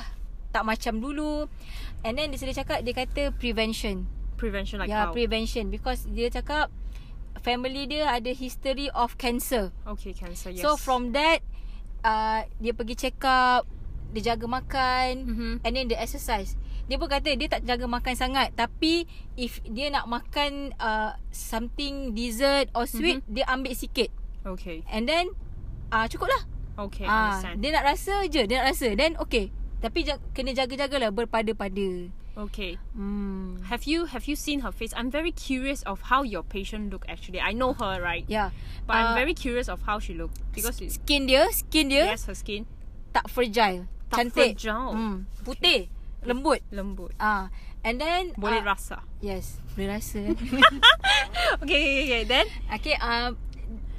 tak 0.53 0.61
macam 0.61 1.01
dulu. 1.01 1.49
And 2.05 2.13
then 2.13 2.29
dia 2.29 2.37
sudah 2.37 2.53
cakap 2.55 2.85
dia 2.85 2.93
kata 2.93 3.33
prevention. 3.33 4.05
Prevention 4.37 4.77
like 4.77 4.93
ya, 4.93 5.09
how? 5.09 5.11
prevention 5.11 5.73
because 5.73 6.05
dia 6.07 6.29
cakap 6.29 6.69
family 7.41 7.89
dia 7.89 8.05
ada 8.05 8.29
history 8.29 8.93
of 8.93 9.17
cancer. 9.17 9.73
okay, 9.89 10.13
cancer. 10.13 10.53
Yes. 10.53 10.61
So 10.61 10.77
from 10.77 11.13
that 11.13 11.41
uh, 12.01 12.45
dia 12.61 12.77
pergi 12.77 12.93
check 12.95 13.17
up, 13.25 13.65
dia 14.13 14.33
jaga 14.33 14.45
makan 14.45 15.11
Mhm. 15.25 15.51
and 15.65 15.71
then 15.73 15.89
dia 15.89 15.97
exercise. 15.97 16.53
Dia 16.85 16.95
pun 16.95 17.09
kata 17.09 17.33
dia 17.33 17.49
tak 17.49 17.65
jaga 17.65 17.83
makan 17.83 18.13
sangat 18.13 18.53
tapi 18.53 19.03
if 19.33 19.59
dia 19.65 19.89
nak 19.89 20.05
makan 20.05 20.71
uh, 20.77 21.17
something 21.29 22.13
dessert 22.13 22.69
or 22.71 22.85
sweet 22.85 23.25
Mhm. 23.25 23.33
dia 23.33 23.45
ambil 23.49 23.73
sikit. 23.73 24.13
okay, 24.45 24.85
And 24.87 25.03
then 25.03 25.33
uh, 25.89 26.05
cukup 26.05 26.29
lah. 26.29 26.43
Okay, 26.79 27.03
Ah, 27.03 27.35
understand. 27.35 27.55
dia 27.59 27.69
nak 27.71 27.85
rasa 27.85 28.15
je, 28.25 28.41
dia 28.43 28.55
nak 28.59 28.67
rasa. 28.71 28.87
Then 28.93 29.17
okay. 29.17 29.49
Tapi 29.77 30.01
ja- 30.03 30.21
kena 30.31 30.53
jaga-jagalah 30.53 31.11
berpada-pada. 31.11 32.09
Okay. 32.37 32.77
Hmm. 32.93 33.57
Have 33.65 33.85
you 33.85 34.05
have 34.05 34.25
you 34.25 34.33
seen 34.33 34.61
her 34.61 34.69
face? 34.69 34.93
I'm 34.93 35.09
very 35.09 35.29
curious 35.29 35.81
of 35.83 36.07
how 36.07 36.21
your 36.21 36.41
patient 36.41 36.89
look. 36.89 37.01
Actually, 37.05 37.41
I 37.41 37.49
know 37.51 37.73
her, 37.73 37.97
right? 37.97 38.25
Ya. 38.25 38.53
But 38.85 38.93
I'm 38.95 39.09
Ah, 39.11 39.17
very 39.17 39.33
curious 39.33 39.65
of 39.65 39.81
how 39.83 39.97
she 39.97 40.13
look 40.13 40.29
because 40.53 40.77
skin 40.77 41.25
dia, 41.25 41.49
skin 41.49 41.89
dia 41.89 42.13
yes, 42.13 42.25
her 42.25 42.37
skin 42.37 42.69
tak 43.09 43.25
fragile. 43.27 43.89
tak 44.07 44.29
cantik. 44.29 44.53
fragile. 44.53 44.93
Hmm. 44.93 45.17
Putih, 45.41 45.89
lembut. 46.21 46.61
lembut. 46.69 47.09
Ah, 47.17 47.49
and 47.81 47.97
then 47.97 48.29
Boleh 48.37 48.61
ah, 48.61 48.77
rasa. 48.77 49.01
Yes, 49.17 49.57
boleh 49.73 49.97
rasa. 49.97 50.21
Okay, 51.57 51.77
okay, 51.79 52.01
okay. 52.05 52.23
Then 52.23 52.45
okay, 52.69 52.95
uh, 52.97 53.33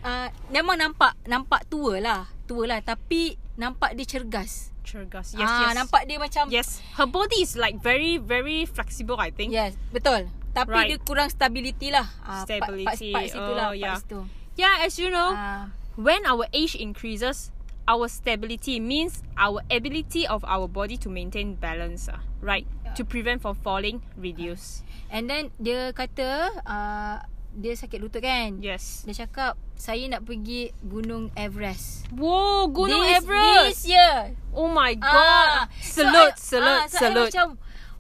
uh, 0.03 0.29
memang 0.49 0.77
nampak 0.77 1.15
nampak 1.25 1.67
tua 1.67 1.99
lah, 1.99 2.21
tua 2.45 2.67
lah. 2.67 2.79
Tapi 2.81 3.35
nampak 3.55 3.95
dia 3.95 4.07
cergas. 4.07 4.71
cergas. 4.89 5.37
Yes, 5.37 5.45
ah, 5.45 5.69
yes. 5.69 5.77
nampak 5.77 6.09
dia 6.09 6.17
macam 6.17 6.49
Yes, 6.49 6.81
her 6.97 7.05
body 7.05 7.45
is 7.45 7.61
like 7.61 7.77
very, 7.79 8.17
very 8.17 8.65
flexible. 8.65 9.21
I 9.21 9.29
think. 9.29 9.53
Yes, 9.53 9.77
betul. 9.93 10.33
Tapi 10.57 10.73
Right. 10.73 10.89
dia 10.91 10.99
kurang 10.99 11.29
stability 11.29 11.93
lah. 11.93 12.09
Ah, 12.25 12.43
part- 12.43 12.49
Stability, 12.49 12.87
Part, 12.89 12.99
part, 13.13 13.27
situ 13.29 13.53
lah, 13.53 13.67
oh, 13.69 13.75
part 13.77 13.85
yeah. 13.85 13.97
situ. 14.01 14.21
Yeah, 14.57 14.75
as 14.83 14.97
you 14.97 15.13
know, 15.13 15.31
Ah, 15.31 15.69
when 15.95 16.25
our 16.25 16.49
age 16.51 16.73
increases, 16.75 17.53
our 17.85 18.09
stability 18.09 18.81
means 18.81 19.21
our 19.37 19.61
ability 19.69 20.25
of 20.25 20.41
our 20.49 20.65
body 20.67 20.97
to 20.99 21.13
maintain 21.13 21.53
balance, 21.55 22.09
ah, 22.09 22.25
right? 22.41 22.65
To 22.97 23.05
prevent 23.05 23.45
from 23.45 23.55
falling, 23.55 24.01
reduce. 24.17 24.83
and 25.09 25.29
then 25.29 25.49
dia 25.57 25.93
kata 25.93 26.53
uh, 26.65 27.17
dia 27.59 27.75
sakit 27.75 27.99
lutut 27.99 28.23
kan. 28.23 28.57
Yes. 28.59 29.03
Dia 29.03 29.27
cakap 29.27 29.59
saya 29.75 30.07
nak 30.07 30.23
pergi 30.23 30.71
Gunung 30.81 31.35
Everest. 31.35 32.07
Whoa, 32.11 32.67
Gunung 32.69 33.03
this, 33.03 33.19
Everest! 33.19 33.67
This 33.83 33.83
year. 33.91 34.39
Oh 34.51 34.67
my 34.67 34.95
Ah, 34.99 35.67
god! 35.67 35.75
so 35.77 36.01
salute, 36.01 36.33
I- 36.33 36.41
salute, 36.41 36.81
ah, 36.81 36.87
so 36.87 36.95
I 36.95 37.01
salute. 37.01 37.29
macam 37.29 37.47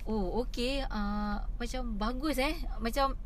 oh 0.06 0.26
okay 0.40 0.80
uh, 0.82 1.42
macam 1.54 1.80
bagus 1.94 2.38
eh. 2.38 2.54
Macam 2.78 3.18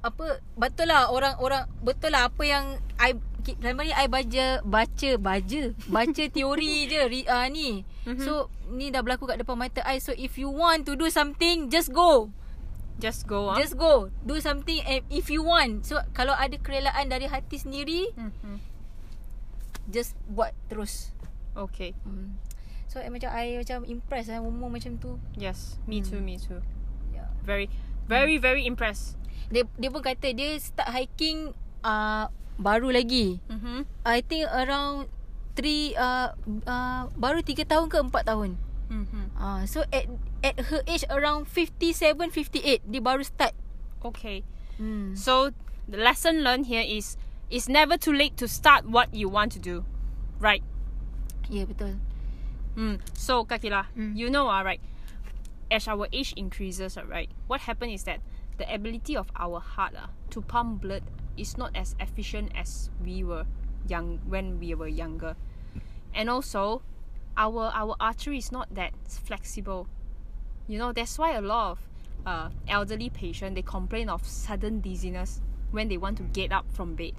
apa 0.00 0.26
betul 0.54 0.86
lah 0.86 1.10
orang-orang 1.10 1.66
betul 1.82 2.14
lah 2.14 2.30
apa 2.30 2.42
yang 2.42 2.64
I 2.94 3.18
selama 3.44 3.82
ni 3.82 3.92
I 3.92 4.06
baca 4.06 4.62
baca 4.62 5.10
baca 5.18 5.60
baca 5.84 6.22
teori 6.34 6.86
je 6.86 7.00
uh, 7.26 7.46
ni. 7.50 7.82
Mhm. 8.06 8.22
So 8.22 8.46
ni 8.70 8.88
dah 8.88 9.02
berlaku 9.02 9.26
kat 9.26 9.36
depan 9.36 9.58
mata 9.58 9.82
I 9.82 9.98
so 9.98 10.14
if 10.14 10.38
you 10.38 10.48
want 10.48 10.86
to 10.86 10.94
do 10.94 11.10
something 11.10 11.68
just 11.68 11.90
go. 11.90 12.30
Just 13.04 13.28
go 13.28 13.52
on. 13.52 13.60
Just 13.60 13.76
go. 13.76 14.08
Do 14.24 14.40
something 14.40 14.80
and 14.80 15.04
if 15.12 15.28
you 15.28 15.44
want. 15.44 15.84
So 15.84 16.00
kalau 16.16 16.32
ada 16.32 16.56
kerelaan 16.56 17.12
dari 17.12 17.28
hati 17.28 17.60
sendiri 17.60 18.16
Mhm. 18.16 18.56
just 19.92 20.16
buat 20.26 20.56
terus. 20.66 21.12
Okay. 21.52 21.92
Hmm. 22.02 22.40
So 22.88 23.04
I 23.04 23.12
macam 23.12 23.28
I 23.28 23.60
macam 23.60 23.84
impressed 23.84 24.32
lah 24.32 24.40
umur 24.40 24.72
macam 24.72 24.96
tu. 24.96 25.20
Yes, 25.36 25.76
me 25.84 26.00
too, 26.00 26.18
Hmm. 26.18 26.24
me 26.24 26.34
too. 26.40 26.64
Yeah. 27.12 27.28
Very, 27.44 27.68
very, 28.08 28.40
very 28.40 28.64
impressed. 28.64 29.20
Dia 29.52 29.68
dia 29.76 29.92
pun 29.92 30.00
kata 30.00 30.32
dia 30.32 30.56
start 30.56 30.88
hiking 30.88 31.52
uh, 31.84 32.32
baru 32.56 32.88
lagi. 32.88 33.42
Mm-hmm. 33.50 33.78
I 34.06 34.24
think 34.24 34.48
around 34.48 35.10
3 35.54 35.92
uh, 35.94 36.28
uh, 36.64 37.02
baru 37.14 37.42
3 37.42 37.66
tahun 37.66 37.86
ke 37.92 37.98
4 38.00 38.24
tahun. 38.24 38.50
Mm-hmm. 38.88 39.23
Uh, 39.44 39.68
so 39.68 39.84
at 39.92 40.08
at 40.40 40.56
her 40.72 40.80
age 40.88 41.04
around 41.12 41.44
57 41.44 42.16
58 42.32 42.80
dia 42.88 43.00
baru 43.04 43.20
start. 43.20 43.52
Okay. 44.00 44.40
Hmm. 44.80 45.12
So 45.12 45.52
the 45.84 46.00
lesson 46.00 46.40
learned 46.40 46.72
here 46.72 46.80
is 46.80 47.20
it's 47.52 47.68
never 47.68 48.00
too 48.00 48.16
late 48.16 48.40
to 48.40 48.48
start 48.48 48.88
what 48.88 49.12
you 49.12 49.28
want 49.28 49.52
to 49.52 49.60
do, 49.60 49.84
right? 50.40 50.64
Ya 51.52 51.60
yeah, 51.60 51.64
betul. 51.68 52.00
Mm. 52.72 53.04
So 53.12 53.44
Kakila, 53.44 53.92
Mm. 53.92 54.16
you 54.16 54.32
know, 54.32 54.48
all 54.48 54.64
right. 54.64 54.80
As 55.68 55.84
our 55.92 56.08
age 56.08 56.32
increases, 56.40 56.96
all 56.96 57.04
right, 57.04 57.28
what 57.44 57.68
happens 57.68 58.00
is 58.00 58.04
that 58.08 58.24
the 58.56 58.64
ability 58.64 59.12
of 59.12 59.28
our 59.36 59.60
heart 59.60 59.92
uh, 59.92 60.08
to 60.32 60.40
pump 60.40 60.80
blood 60.80 61.04
is 61.36 61.60
not 61.60 61.76
as 61.76 61.92
efficient 62.00 62.48
as 62.56 62.88
we 63.04 63.20
were 63.20 63.44
young 63.84 64.24
when 64.24 64.56
we 64.56 64.72
were 64.72 64.88
younger, 64.88 65.36
and 66.16 66.32
also 66.32 66.80
our 67.36 67.70
our 67.74 67.96
artery 68.00 68.38
is 68.38 68.52
not 68.52 68.74
that 68.74 68.92
flexible. 69.06 69.86
You 70.66 70.78
know, 70.78 70.92
that's 70.92 71.18
why 71.18 71.32
a 71.32 71.40
lot 71.40 71.72
of 71.72 71.78
uh, 72.26 72.48
elderly 72.68 73.10
patient 73.10 73.54
they 73.54 73.62
complain 73.62 74.08
of 74.08 74.24
sudden 74.26 74.80
dizziness 74.80 75.40
when 75.70 75.88
they 75.88 75.96
want 75.96 76.16
to 76.18 76.22
get 76.24 76.52
up 76.52 76.66
from 76.72 76.94
bed. 76.94 77.14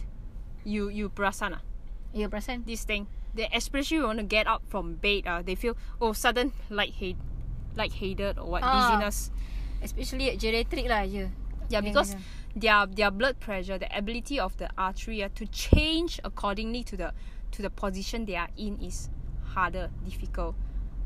You 0.63 0.89
you 0.89 1.11
ah? 1.19 1.61
Ya 2.13 2.29
yeah, 2.31 2.57
this 2.65 2.83
thing. 2.85 3.07
They 3.35 3.49
especially 3.53 3.99
want 3.99 4.19
to 4.19 4.23
get 4.23 4.47
up 4.47 4.63
from 4.67 4.95
bed. 4.95 5.27
Uh, 5.27 5.41
they 5.43 5.55
feel 5.55 5.75
oh 5.99 6.13
sudden 6.13 6.53
lighthead, 6.69 7.17
lightheaded 7.75 8.39
or 8.39 8.47
what 8.49 8.63
Ah. 8.63 8.95
dizziness. 8.95 9.31
Especially 9.83 10.31
at 10.31 10.39
geriatric 10.39 10.87
lah 10.87 11.03
je. 11.05 11.29
Yeah, 11.67 11.81
because 11.81 12.15
their 12.55 12.85
their 12.87 13.11
blood 13.11 13.39
pressure, 13.43 13.77
the 13.77 13.91
ability 13.91 14.39
of 14.39 14.55
the 14.57 14.69
artery 14.77 15.21
uh, 15.21 15.29
to 15.35 15.45
change 15.51 16.23
accordingly 16.23 16.83
to 16.87 16.95
the 16.95 17.11
to 17.51 17.61
the 17.61 17.69
position 17.69 18.25
they 18.25 18.39
are 18.39 18.49
in 18.55 18.79
is 18.79 19.09
harder, 19.55 19.89
difficult. 20.03 20.55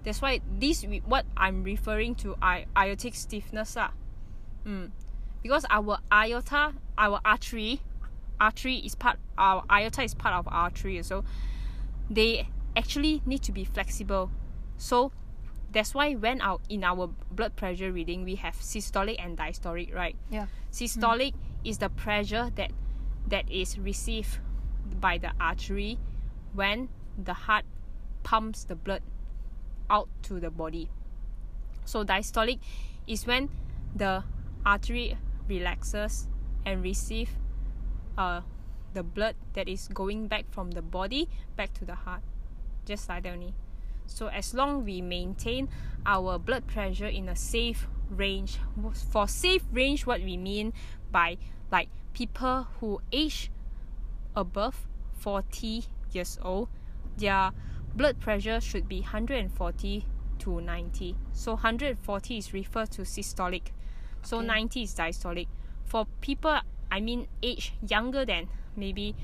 That's 0.03 0.21
why 0.21 0.41
this 0.59 0.85
what 1.05 1.25
I'm 1.37 1.63
referring 1.63 2.15
to 2.15 2.35
I 2.41 2.65
aortic 2.75 3.15
stiffness 3.15 3.77
ah. 3.77 3.91
Mm. 4.65 4.91
Because 5.43 5.65
our 5.69 5.99
aorta, 6.11 6.73
our 6.97 7.21
artery, 7.23 7.81
artery 8.39 8.77
is 8.77 8.95
part 8.95 9.17
our 9.37 9.63
aorta 9.69 10.03
is 10.03 10.13
part 10.13 10.35
of 10.35 10.47
artery, 10.51 11.01
so 11.03 11.23
they 12.09 12.49
actually 12.75 13.21
need 13.25 13.43
to 13.43 13.51
be 13.51 13.63
flexible. 13.63 14.31
So 14.77 15.11
that's 15.71 15.93
why 15.93 16.13
when 16.15 16.41
our 16.41 16.59
in 16.69 16.83
our 16.83 17.09
blood 17.31 17.55
pressure 17.55 17.91
reading 17.91 18.23
we 18.23 18.35
have 18.35 18.55
systolic 18.55 19.17
and 19.19 19.37
diastolic, 19.37 19.93
right? 19.93 20.15
Yeah. 20.29 20.47
Systolic 20.71 21.33
is 21.63 21.77
the 21.77 21.89
pressure 21.89 22.49
that 22.55 22.71
that 23.27 23.49
is 23.51 23.77
received 23.77 24.39
by 24.99 25.17
the 25.17 25.31
artery 25.39 25.99
when 26.53 26.89
the 27.17 27.33
heart 27.33 27.65
pumps 28.29 28.63
the 28.65 28.75
blood 28.75 29.01
out 29.89 30.07
to 30.21 30.39
the 30.39 30.51
body. 30.51 30.87
So 31.83 32.05
diastolic 32.05 32.59
is 33.07 33.25
when 33.25 33.49
the 33.95 34.23
artery 34.63 35.17
relaxes 35.47 36.27
and 36.63 36.83
receive 36.83 37.31
uh, 38.19 38.41
the 38.93 39.01
blood 39.01 39.33
that 39.53 39.67
is 39.67 39.87
going 39.87 40.27
back 40.27 40.45
from 40.51 40.69
the 40.71 40.83
body 40.83 41.27
back 41.55 41.73
to 41.73 41.85
the 41.85 41.95
heart. 41.95 42.21
Just 42.85 43.09
like 43.09 43.23
that 43.23 43.33
only. 43.33 43.55
So 44.05 44.27
as 44.27 44.53
long 44.53 44.85
we 44.85 45.01
maintain 45.01 45.67
our 46.05 46.37
blood 46.37 46.67
pressure 46.67 47.07
in 47.07 47.29
a 47.29 47.35
safe 47.35 47.87
range. 48.11 48.59
For 49.11 49.27
safe 49.27 49.63
range, 49.71 50.05
what 50.05 50.21
we 50.21 50.37
mean 50.37 50.73
by 51.11 51.37
like 51.71 51.89
people 52.13 52.67
who 52.79 53.01
age 53.11 53.49
above 54.35 54.87
40 55.17 55.85
years 56.11 56.37
old, 56.43 56.69
their 57.17 57.51
blood 57.95 58.19
pressure 58.19 58.59
should 58.61 58.87
be 58.87 59.01
140 59.01 60.05
to 60.39 60.61
90. 60.61 61.15
So 61.33 61.53
140 61.53 62.37
is 62.37 62.53
referred 62.53 62.91
to 62.91 63.01
systolic. 63.03 63.71
So 64.21 64.37
Okay. 64.37 64.47
90 64.47 64.83
is 64.83 64.95
diastolic. 64.95 65.47
For 65.85 66.05
people, 66.21 66.59
I 66.91 66.99
mean 67.01 67.27
age 67.41 67.73
younger 67.87 68.25
than 68.25 68.47
maybe 68.75 69.15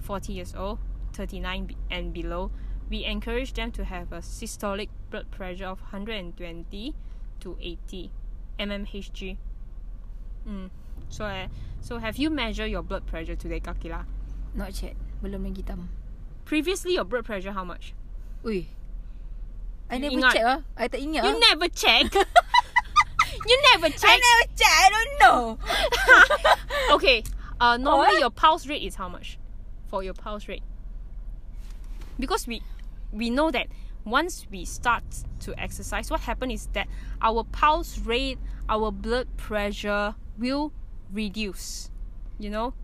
40 0.00 0.32
years 0.32 0.54
old, 0.54 0.78
39 1.12 1.74
and 1.90 2.12
below, 2.12 2.50
we 2.90 3.04
encourage 3.04 3.52
them 3.54 3.70
to 3.72 3.84
have 3.84 4.12
a 4.12 4.18
systolic 4.18 4.88
blood 5.10 5.30
pressure 5.30 5.66
of 5.66 5.80
120 5.80 6.94
to 7.40 7.56
80 7.60 8.10
mmHg. 8.58 9.36
Mm. 10.48 10.70
So, 11.08 11.24
uh, 11.24 11.48
so 11.80 11.98
have 11.98 12.16
you 12.16 12.30
measured 12.30 12.70
your 12.70 12.82
blood 12.82 13.06
pressure 13.06 13.36
today, 13.36 13.60
Kakila? 13.60 14.04
Not 14.54 14.82
yet. 14.82 14.94
Belum 15.22 15.46
lagi 15.46 15.64
tam. 15.64 15.88
Previously, 16.44 16.94
your 16.94 17.04
blood 17.04 17.24
pressure 17.24 17.52
how 17.52 17.64
much? 17.64 17.94
Ui. 18.44 18.66
I 19.90 19.98
never 19.98 20.16
ingat? 20.16 20.32
check 20.32 20.44
ah. 20.44 20.58
I 20.76 20.88
tak 20.88 21.00
ingat. 21.00 21.22
You 21.22 21.34
ah. 21.36 21.42
never 21.52 21.68
check. 21.68 22.06
you 23.48 23.56
never 23.72 23.86
I 23.86 23.94
check. 23.94 24.18
never 24.18 24.46
check. 24.56 24.72
I 24.72 24.88
don't 24.90 25.14
know. 25.20 25.40
okay. 26.96 27.22
Uh, 27.60 27.76
normally 27.76 28.18
your 28.18 28.30
pulse 28.30 28.66
rate 28.66 28.82
is 28.82 28.96
how 28.96 29.08
much? 29.08 29.38
For 29.86 30.02
your 30.02 30.14
pulse 30.14 30.48
rate. 30.48 30.64
Because 32.18 32.46
we 32.48 32.62
we 33.12 33.30
know 33.30 33.50
that 33.52 33.68
once 34.04 34.46
we 34.50 34.64
start 34.64 35.04
to 35.40 35.54
exercise, 35.60 36.10
what 36.10 36.20
happens 36.20 36.52
is 36.52 36.66
that 36.72 36.88
our 37.20 37.44
pulse 37.44 37.98
rate, 37.98 38.38
our 38.68 38.90
blood 38.90 39.28
pressure 39.36 40.16
will 40.38 40.72
reduce. 41.12 41.90
You 42.38 42.50
know? 42.50 42.74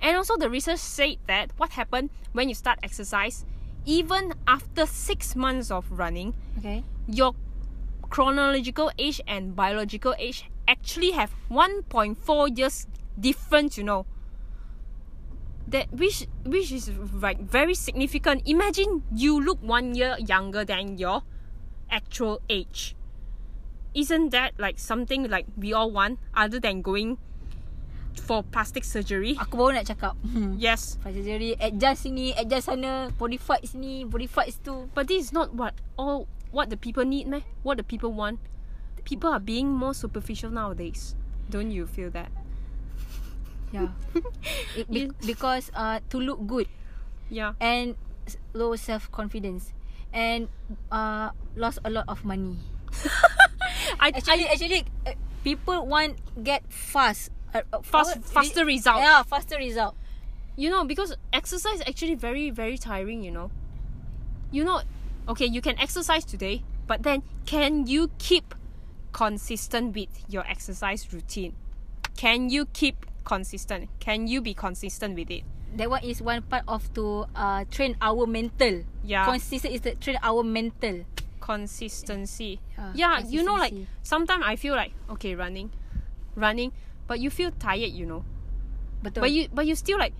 And 0.00 0.16
also 0.16 0.36
the 0.36 0.50
research 0.50 0.80
said 0.80 1.16
that 1.26 1.52
what 1.56 1.70
happened 1.70 2.10
when 2.32 2.48
you 2.48 2.54
start 2.54 2.78
exercise, 2.82 3.46
even 3.86 4.34
after 4.46 4.84
six 4.84 5.34
months 5.36 5.70
of 5.70 5.86
running, 5.90 6.34
Okay. 6.58 6.82
your 7.06 7.34
chronological 8.10 8.90
age 8.98 9.20
and 9.26 9.54
biological 9.56 10.14
age 10.18 10.50
actually 10.68 11.12
have 11.12 11.32
1.4 11.50 12.58
years 12.58 12.86
difference 13.18 13.78
you 13.78 13.84
know. 13.84 14.04
That 15.68 15.90
which 15.92 16.26
which 16.44 16.70
is 16.70 16.90
like 17.12 17.40
very 17.40 17.74
significant. 17.74 18.42
Imagine 18.46 19.02
you 19.12 19.40
look 19.40 19.58
one 19.62 19.94
year 19.94 20.16
younger 20.18 20.64
than 20.64 20.98
your 20.98 21.22
actual 21.90 22.40
age. 22.48 22.94
Isn't 23.94 24.30
that 24.30 24.54
like 24.58 24.78
something 24.78 25.28
like 25.28 25.46
we 25.56 25.72
all 25.72 25.90
want 25.90 26.20
other 26.34 26.60
than 26.60 26.82
going 26.82 27.18
for 28.22 28.42
plastic 28.42 28.82
surgery 28.82 29.36
Aku 29.36 29.54
baru 29.60 29.76
nak 29.80 29.86
cakap. 29.86 30.14
Hmm. 30.24 30.56
yes 30.56 30.96
Fast 31.04 31.14
surgery, 31.16 31.54
adjust 31.60 32.08
sini, 32.08 32.32
adjust 32.34 32.72
sana, 32.72 33.12
body 33.14 33.36
fight 33.36 33.62
sini, 33.68 34.02
body 34.08 34.26
fight 34.26 34.52
tu. 34.64 34.88
But 34.96 35.06
this 35.08 35.28
is 35.28 35.32
not 35.32 35.52
what 35.52 35.76
all 36.00 36.26
what 36.50 36.70
the 36.72 36.78
people 36.80 37.04
need, 37.04 37.28
meh? 37.28 37.44
What 37.62 37.76
the 37.76 37.86
people 37.86 38.10
want. 38.16 38.40
People 39.06 39.30
are 39.30 39.38
being 39.42 39.70
more 39.70 39.94
superficial 39.94 40.50
nowadays. 40.50 41.14
Don't 41.46 41.70
you 41.70 41.86
feel 41.86 42.10
that? 42.10 42.32
Yeah. 43.70 43.94
It, 44.78 44.86
be, 44.90 45.10
because 45.26 45.70
uh 45.74 46.00
to 46.10 46.18
look 46.18 46.42
good 46.46 46.66
Yeah. 47.30 47.54
and 47.62 47.94
low 48.54 48.74
self 48.74 49.10
confidence 49.14 49.70
and 50.14 50.48
uh 50.90 51.30
lost 51.54 51.78
a 51.84 51.90
lot 51.90 52.06
of 52.08 52.24
money. 52.24 52.58
I, 54.02 54.10
Actually, 54.10 54.46
I 54.50 54.52
actually, 54.58 54.82
uh, 55.06 55.14
people 55.44 55.86
want 55.86 56.18
get 56.42 56.66
fast, 56.72 57.30
Fast- 57.82 58.22
faster 58.24 58.64
result. 58.64 58.98
Yeah, 58.98 59.22
faster 59.22 59.56
result. 59.56 59.94
you 60.56 60.70
know 60.70 60.84
because 60.84 61.14
exercise 61.32 61.80
actually 61.86 62.14
very 62.14 62.50
very 62.50 62.78
tiring. 62.78 63.22
You 63.22 63.30
know. 63.30 63.50
You 64.52 64.64
know, 64.64 64.80
okay, 65.28 65.44
you 65.44 65.60
can 65.60 65.78
exercise 65.78 66.24
today, 66.24 66.62
but 66.86 67.02
then 67.02 67.22
can 67.46 67.86
you 67.86 68.10
keep 68.18 68.54
consistent 69.12 69.94
with 69.94 70.08
your 70.28 70.46
exercise 70.46 71.06
routine? 71.12 71.52
Can 72.16 72.48
you 72.48 72.66
keep 72.72 73.04
consistent? 73.24 73.90
Can 74.00 74.28
you 74.28 74.40
be 74.40 74.54
consistent 74.54 75.16
with 75.16 75.30
it? 75.30 75.42
That 75.76 75.90
one 75.90 76.04
is 76.04 76.22
one 76.22 76.40
part 76.42 76.62
of 76.68 76.88
to 76.94 77.26
uh 77.34 77.64
train 77.70 77.96
our 78.00 78.24
mental. 78.26 78.84
Yeah. 79.04 79.26
Consistent 79.26 79.74
is 79.74 79.80
to 79.82 79.94
train 79.96 80.16
our 80.22 80.42
mental. 80.42 81.04
consistency. 81.40 82.60
Yeah, 82.76 82.92
Yeah, 82.94 83.18
you 83.26 83.42
know, 83.44 83.54
like 83.54 83.74
sometimes 84.02 84.42
I 84.46 84.56
feel 84.56 84.74
like 84.74 84.92
okay, 85.10 85.34
running, 85.34 85.70
running, 86.34 86.72
but 87.06 87.20
you 87.20 87.30
feel 87.30 87.50
tired, 87.50 87.92
you 87.92 88.06
know. 88.06 88.24
Betul. 89.02 89.20
But 89.20 89.30
you, 89.30 89.48
but 89.52 89.66
you 89.66 89.74
still 89.74 89.98
like, 89.98 90.14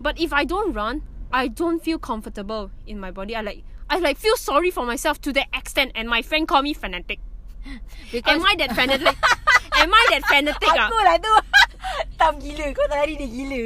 but 0.00 0.20
if 0.20 0.32
I 0.32 0.44
don't 0.44 0.72
run, 0.72 1.02
I 1.32 1.48
don't 1.48 1.82
feel 1.82 1.98
comfortable 1.98 2.70
in 2.86 2.98
my 3.00 3.10
body. 3.10 3.36
I 3.36 3.40
like, 3.40 3.64
I 3.88 3.98
like 3.98 4.16
feel 4.18 4.36
sorry 4.36 4.70
for 4.70 4.84
myself 4.84 5.20
to 5.22 5.32
the 5.32 5.44
extent, 5.54 5.92
and 5.94 6.08
my 6.08 6.22
friend 6.22 6.46
call 6.46 6.62
me 6.62 6.74
fanatic. 6.74 7.20
because 8.12 8.40
Am 8.40 8.44
I 8.44 8.54
that 8.58 8.74
fanatic? 8.74 9.16
Am 9.76 9.92
I 9.92 10.06
that 10.10 10.24
fanatic? 10.26 10.68
ah? 10.76 10.88
Aku 10.88 10.98
lah 11.00 11.16
tu. 11.18 11.34
Tam 12.20 12.38
gila 12.38 12.72
kau 12.74 12.86
tak 12.88 12.98
hari 13.04 13.14
dia 13.18 13.28
gila. 13.28 13.62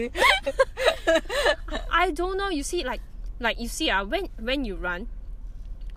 I 1.93 2.11
don't 2.11 2.37
know. 2.39 2.49
You 2.49 2.63
see, 2.63 2.85
like, 2.85 3.03
like 3.41 3.61
you 3.61 3.69
see, 3.69 3.91
ah, 3.91 4.05
when 4.05 4.31
when 4.41 4.65
you 4.65 4.77
run, 4.77 5.09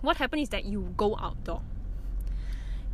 what 0.02 0.18
happens 0.18 0.48
is 0.48 0.50
that 0.50 0.64
you 0.66 0.92
go 0.96 1.16
outdoor. 1.16 1.62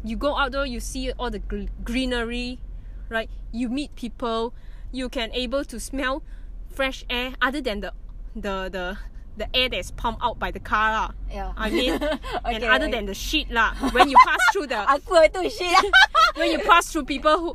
You 0.06 0.14
go 0.16 0.36
outdoor, 0.36 0.66
you 0.66 0.78
see 0.78 1.10
all 1.18 1.30
the 1.30 1.42
gr- 1.42 1.72
greenery, 1.82 2.62
right? 3.08 3.30
You 3.52 3.68
meet 3.68 3.94
people. 3.96 4.54
You 4.92 5.08
can 5.08 5.30
able 5.32 5.64
to 5.64 5.80
smell 5.80 6.22
fresh 6.70 7.04
air 7.08 7.34
other 7.40 7.60
than 7.60 7.80
the 7.80 7.92
the 8.34 8.68
the 8.68 8.98
the 9.36 9.54
air 9.54 9.68
that's 9.68 9.90
pumped 9.90 10.22
out 10.22 10.38
by 10.38 10.50
the 10.50 10.60
car 10.60 10.92
lah. 10.92 11.10
Yeah. 11.30 11.52
I 11.56 11.70
mean, 11.70 11.92
and 12.44 12.64
other 12.64 12.86
okay. 12.86 12.90
than 12.90 13.06
the 13.06 13.14
shit 13.14 13.50
lah. 13.50 13.74
When 13.92 14.08
you 14.08 14.16
pass 14.24 14.40
through 14.52 14.68
the 14.68 14.80
Aku 14.80 15.14
lah 15.14 15.28
tu 15.28 15.44
shit. 15.50 15.76
when 16.36 16.50
you 16.50 16.58
pass 16.64 16.92
through 16.92 17.04
people 17.04 17.36
who 17.38 17.50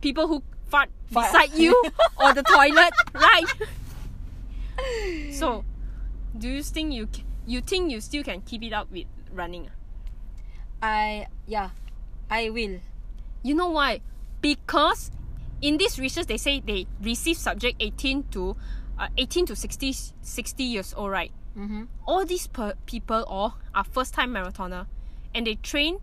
people 0.00 0.26
who 0.28 0.42
fart 0.68 0.88
Fart. 1.12 1.28
beside 1.28 1.52
you 1.52 1.76
or 2.16 2.32
the 2.32 2.42
toilet, 2.42 2.92
right? 3.14 3.48
So, 5.32 5.64
do 6.36 6.48
you 6.48 6.64
think 6.64 6.92
you 6.96 7.08
you 7.44 7.60
think 7.60 7.92
you 7.92 8.00
still 8.00 8.24
can 8.24 8.40
keep 8.40 8.64
it 8.64 8.72
up 8.72 8.88
with 8.88 9.06
running? 9.32 9.68
I 10.80 11.28
yeah. 11.46 11.76
I 12.32 12.48
will. 12.48 12.80
You 13.44 13.54
know 13.54 13.68
why? 13.68 14.00
Because 14.42 15.10
in 15.62 15.78
this 15.78 15.98
research 15.98 16.26
they 16.26 16.36
say 16.36 16.60
they 16.60 16.86
receive 17.00 17.38
subject 17.38 17.76
18 17.80 18.24
to 18.32 18.56
uh, 18.98 19.08
18 19.16 19.46
to 19.46 19.56
60 19.56 19.92
60 20.20 20.62
years 20.64 20.92
old, 20.96 21.10
right? 21.10 21.32
Mm-hmm. 21.56 21.84
all 22.08 22.24
these 22.24 22.46
per- 22.48 22.72
people 22.86 23.24
all 23.28 23.58
are 23.74 23.84
first 23.84 24.14
time 24.14 24.32
marathoner 24.32 24.86
and 25.34 25.46
they 25.46 25.56
train 25.56 25.98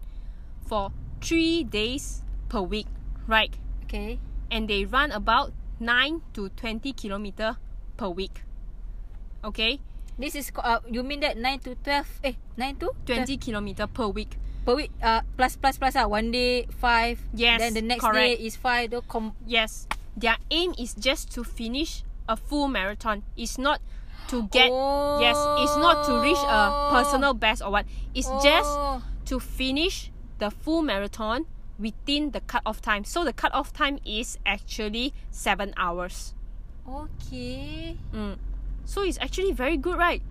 for 0.68 0.92
three 1.22 1.64
days 1.64 2.22
per 2.50 2.62
week 2.62 2.86
right 3.26 3.50
Okay. 3.86 4.20
and 4.52 4.70
they 4.70 4.86
run 4.86 5.10
about 5.12 5.52
9 5.80 6.22
to 6.34 6.50
20 6.50 6.94
kilometer 6.94 7.58
per 7.98 8.10
week 8.10 8.44
okay 9.44 9.80
This 10.20 10.36
is 10.36 10.52
uh, 10.56 10.82
you 10.86 11.02
mean 11.02 11.22
that 11.22 11.36
9 11.38 11.60
to 11.66 11.74
12 11.82 12.06
eh 12.24 12.34
9 12.56 12.76
to 12.86 12.92
20 13.08 13.38
kilometer 13.42 13.88
per 13.88 14.06
week 14.06 14.38
per 14.66 14.76
week 14.76 14.92
uh 15.04 15.22
plus 15.38 15.56
plus 15.56 15.78
plus 15.78 15.96
ah 15.96 16.08
one 16.08 16.32
day 16.32 16.66
5 16.80 17.20
Yes, 17.34 17.60
then 17.60 17.74
the 17.74 17.82
next 17.82 18.02
correct. 18.04 18.16
day 18.16 18.34
is 18.46 18.56
5 18.56 18.92
the 18.92 19.02
com- 19.08 19.36
yes 19.46 19.88
their 20.18 20.38
aim 20.52 20.74
is 20.78 20.94
just 20.94 21.32
to 21.34 21.44
finish 21.44 22.04
a 22.28 22.36
full 22.36 22.68
marathon 22.68 23.24
it's 23.38 23.58
not 23.58 23.80
to 24.28 24.46
get 24.54 24.70
yes 25.20 25.38
it's 25.64 25.78
not 25.82 26.06
to 26.06 26.22
reach 26.22 26.38
a 26.46 26.90
personal 26.92 27.34
best 27.34 27.62
or 27.64 27.72
what 27.72 27.86
it's 28.14 28.30
just 28.44 28.70
Oh. 28.70 29.02
to 29.26 29.40
finish 29.40 30.12
the 30.38 30.52
full 30.52 30.82
marathon 30.82 31.46
within 31.80 32.32
the 32.32 32.42
cut-off 32.42 32.82
time. 32.82 33.04
So 33.06 33.24
the 33.24 33.32
cut-off 33.34 33.72
time 33.72 34.00
is 34.06 34.38
actually 34.46 35.14
seven 35.32 35.74
hours. 35.78 36.34
Okay. 36.88 37.96
Mm. 38.14 38.38
So 38.86 39.04
it's 39.04 39.18
actually 39.22 39.52
very 39.54 39.78
good, 39.78 39.98
right? 39.98 40.22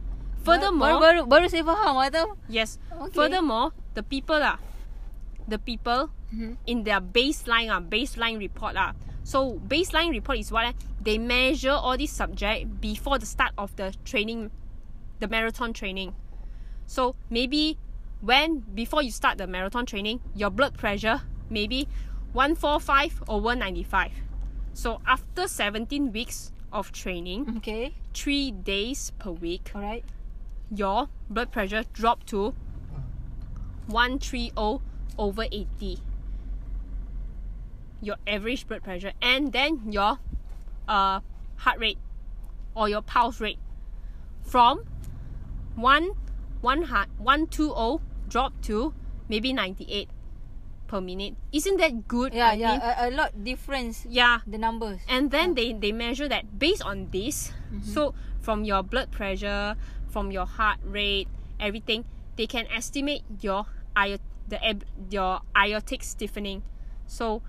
Baru, 0.48 0.56
Furthermore, 0.72 0.96
baru 1.00 1.20
baru 1.28 1.46
saya 1.52 1.64
faham 1.68 1.94
ah 2.00 2.08
tu. 2.08 2.24
yes. 2.48 2.80
Okay. 2.88 3.12
Furthermore, 3.12 3.76
the 3.92 4.00
people 4.02 4.40
ah, 4.40 4.56
the 5.44 5.60
people 5.60 6.08
Mhm. 6.32 6.56
in 6.68 6.84
their 6.84 7.00
baseline 7.00 7.68
ah, 7.68 7.80
baseline 7.80 8.40
report 8.40 8.76
ah. 8.76 8.92
So 9.24 9.60
baseline 9.60 10.08
report 10.08 10.40
is 10.40 10.48
what? 10.48 10.64
eh? 10.68 10.74
They 11.04 11.20
measure 11.20 11.76
all 11.76 11.96
these 12.00 12.12
subject 12.12 12.80
before 12.80 13.20
the 13.20 13.28
start 13.28 13.52
of 13.60 13.76
the 13.76 13.92
training 14.08 14.48
the 15.20 15.28
marathon 15.28 15.72
training. 15.76 16.16
So 16.88 17.12
maybe 17.28 17.76
when 18.24 18.64
before 18.72 19.04
you 19.04 19.12
start 19.12 19.36
the 19.36 19.44
marathon 19.46 19.84
training, 19.84 20.20
your 20.32 20.48
blood 20.48 20.74
pressure 20.80 21.22
maybe 21.52 21.88
145 22.32 23.24
or 23.28 23.40
195. 23.40 24.12
So 24.72 25.00
after 25.06 25.48
17 25.48 26.12
weeks 26.12 26.52
of 26.72 26.92
training, 26.92 27.58
Okay. 27.58 27.92
3 28.14 28.52
days 28.52 29.12
per 29.18 29.32
week, 29.32 29.72
Alright. 29.74 30.04
Your 30.74 31.08
blood 31.30 31.50
pressure 31.50 31.84
dropped 31.92 32.26
to 32.28 32.54
130 33.86 34.52
over 35.18 35.44
80. 35.50 35.98
Your 38.00 38.16
average 38.26 38.66
blood 38.68 38.82
pressure 38.82 39.12
and 39.20 39.52
then 39.52 39.90
your 39.90 40.18
uh, 40.86 41.20
heart 41.56 41.78
rate 41.78 41.98
or 42.74 42.88
your 42.88 43.02
pulse 43.02 43.40
rate 43.40 43.58
from 44.42 44.84
1 45.74 46.10
one 46.60 46.82
heart 46.82 47.08
120 47.18 48.02
drop 48.28 48.52
to 48.62 48.94
maybe 49.28 49.52
98 49.52 50.08
per 50.86 51.00
minute. 51.00 51.34
Isn't 51.52 51.76
that 51.78 52.08
good? 52.08 52.32
Yeah, 52.32 52.50
I 52.50 52.52
yeah. 52.54 53.06
A, 53.06 53.08
a 53.08 53.10
lot 53.10 53.44
difference 53.44 54.06
yeah. 54.08 54.40
the 54.46 54.58
numbers. 54.58 55.00
and 55.08 55.30
then 55.30 55.54
they, 55.54 55.72
they 55.72 55.92
measure 55.92 56.28
that 56.28 56.58
based 56.58 56.82
on 56.82 57.10
this 57.10 57.52
so 57.84 58.14
from 58.40 58.64
your 58.64 58.82
blood 58.82 59.10
pressure 59.10 59.76
from 60.08 60.30
your 60.30 60.46
heart 60.46 60.78
rate 60.84 61.28
everything 61.60 62.04
they 62.36 62.46
can 62.46 62.66
estimate 62.74 63.22
your 63.40 63.66
iot 63.96 64.20
the 64.48 64.64
ab- 64.64 64.84
your 65.10 65.40
aortic 65.56 66.02
stiffening 66.02 66.62
so 67.06 67.42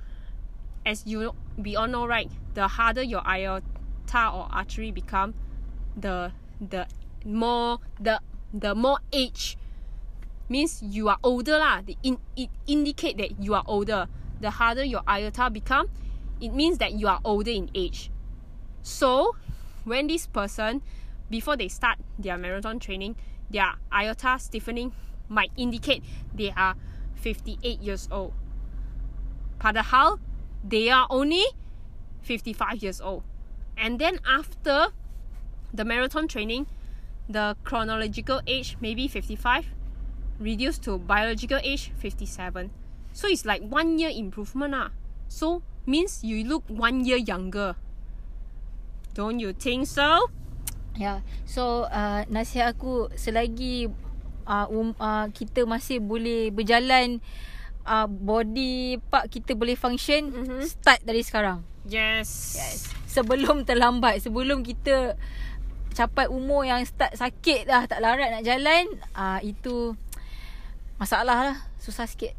as 0.85 1.05
you 1.05 1.33
we 1.57 1.75
all 1.75 1.87
know 1.87 2.05
right 2.05 2.31
the 2.53 2.67
harder 2.67 3.03
your 3.03 3.21
aorta 3.27 4.29
or 4.33 4.47
artery 4.51 4.91
become 4.91 5.33
the 5.95 6.31
the 6.59 6.85
more 7.25 7.79
the 7.99 8.19
the 8.53 8.73
more 8.73 8.99
age 9.13 9.57
means 10.49 10.81
you 10.81 11.07
are 11.07 11.17
older 11.23 11.57
lah. 11.57 11.81
The 11.85 11.95
in, 12.03 12.17
it 12.35 12.49
indicate 12.67 13.17
that 13.17 13.39
you 13.39 13.53
are 13.53 13.63
older. 13.67 14.07
The 14.41 14.49
harder 14.49 14.83
your 14.83 15.03
aorta 15.07 15.49
become, 15.49 15.87
it 16.41 16.49
means 16.49 16.79
that 16.79 16.93
you 16.93 17.07
are 17.07 17.21
older 17.23 17.51
in 17.51 17.69
age. 17.75 18.09
So, 18.81 19.35
when 19.85 20.07
this 20.07 20.25
person, 20.25 20.81
before 21.29 21.55
they 21.55 21.67
start 21.67 21.97
their 22.17 22.37
marathon 22.37 22.79
training, 22.79 23.15
their 23.49 23.73
aorta 23.93 24.37
stiffening 24.39 24.91
might 25.27 25.51
indicate 25.57 26.03
they 26.33 26.51
are 26.55 26.75
58 27.15 27.79
years 27.81 28.07
old. 28.11 28.33
Padahal, 29.59 30.19
they 30.63 30.89
are 30.89 31.07
only 31.09 31.43
55 32.21 32.81
years 32.81 33.01
old. 33.01 33.23
And 33.77 33.99
then 33.99 34.19
after 34.25 34.87
the 35.73 35.85
marathon 35.85 36.27
training, 36.27 36.67
the 37.29 37.55
chronological 37.63 38.41
age 38.47 38.75
maybe 38.81 39.07
55 39.07 39.67
reduced 40.39 40.81
to 40.83 40.97
biological 40.97 41.59
age 41.63 41.91
57 41.99 42.71
so 43.13 43.27
it's 43.27 43.45
like 43.45 43.61
one 43.61 43.99
year 43.99 44.09
improvement 44.09 44.73
ah. 44.73 44.89
so 45.27 45.61
means 45.85 46.23
you 46.23 46.43
look 46.43 46.63
one 46.67 47.05
year 47.05 47.17
younger 47.17 47.75
don't 49.13 49.39
you 49.39 49.53
think 49.53 49.85
so 49.85 50.31
Ya. 50.95 51.21
So 51.43 51.85
uh, 51.85 52.25
nasihat 52.27 52.73
aku 52.73 53.11
selagi 53.13 53.91
uh, 54.43 54.65
um, 54.67 54.91
uh, 54.95 55.27
kita 55.29 55.63
masih 55.63 55.99
boleh 55.99 56.49
berjalan 56.49 57.21
uh, 57.85 58.05
body 58.05 58.97
part 59.07 59.27
kita 59.27 59.53
boleh 59.53 59.73
function 59.73 60.29
Mhm. 60.29 60.65
start 60.65 61.01
dari 61.03 61.21
sekarang. 61.21 61.61
yes 61.85 62.55
Yes. 62.55 62.79
Sebelum 63.05 63.65
terlambat, 63.65 64.21
sebelum 64.21 64.61
kita 64.61 65.17
capai 65.89 66.29
umur 66.29 66.63
yang 66.63 66.85
start 66.85 67.11
sakit 67.13 67.65
dah, 67.65 67.83
tak 67.83 67.99
larat 67.99 68.29
nak 68.29 68.45
jalan, 68.45 68.85
uh, 69.11 69.41
itu 69.41 69.97
masalah 70.95 71.25
lah. 71.43 71.57
Susah 71.77 72.05
sikit. 72.05 72.35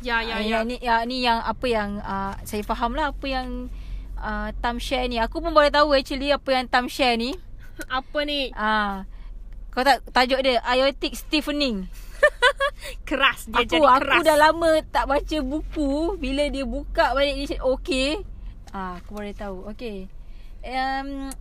ya 0.00 0.20
ya 0.20 0.36
Ah, 0.36 0.40
ya 0.40 0.48
Yang 0.60 0.64
ni, 0.66 0.76
yang 0.80 1.00
ni 1.04 1.16
yang 1.20 1.38
apa 1.40 1.66
yang 1.66 1.90
uh, 1.98 2.36
saya 2.44 2.60
faham 2.60 2.92
lah 2.92 3.12
apa 3.12 3.24
yang 3.24 3.68
uh, 4.16 4.48
Tam 4.60 4.76
share 4.76 5.04
ni. 5.06 5.16
Aku 5.16 5.40
pun 5.40 5.52
baru 5.52 5.68
tahu 5.70 5.92
actually 5.92 6.28
apa 6.28 6.48
yang 6.50 6.64
Tam 6.66 6.88
share 6.88 7.16
ni. 7.16 7.36
apa 8.02 8.18
ni 8.24 8.50
Ah. 8.54 9.04
Kau 9.70 9.82
tak 9.82 10.06
tajuk 10.10 10.38
dia 10.40 10.62
aortic 10.62 11.18
stiffening. 11.18 11.90
keras 13.08 13.50
dia 13.50 13.66
aku 13.66 13.74
jadi 13.74 13.82
aku 13.82 14.00
keras 14.06 14.22
dah 14.22 14.36
lama 14.38 14.70
tak 14.88 15.04
baca 15.10 15.38
buku. 15.42 16.14
Bila 16.16 16.46
dia 16.48 16.62
buka 16.62 17.10
balik 17.12 17.50
dia 17.50 17.58
okey. 17.58 18.22
Ah, 18.70 18.98
aku 19.02 19.18
baru 19.18 19.34
tahu. 19.34 19.56
Okey. 19.74 20.06
Um 20.62 21.34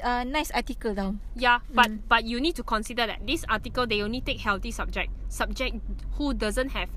uh, 0.00 0.24
nice 0.24 0.50
article 0.50 0.96
tau. 0.96 1.10
yeah 1.36 1.60
but 1.70 1.88
Mm. 1.92 1.98
but 2.08 2.22
you 2.24 2.40
need 2.40 2.56
to 2.56 2.64
consider 2.64 3.04
that 3.04 3.20
this 3.22 3.44
article 3.46 3.84
they 3.84 4.00
only 4.00 4.24
take 4.24 4.40
healthy 4.40 4.72
subject 4.72 5.12
subject 5.28 5.76
who 6.16 6.32
doesn't 6.32 6.72
have 6.72 6.88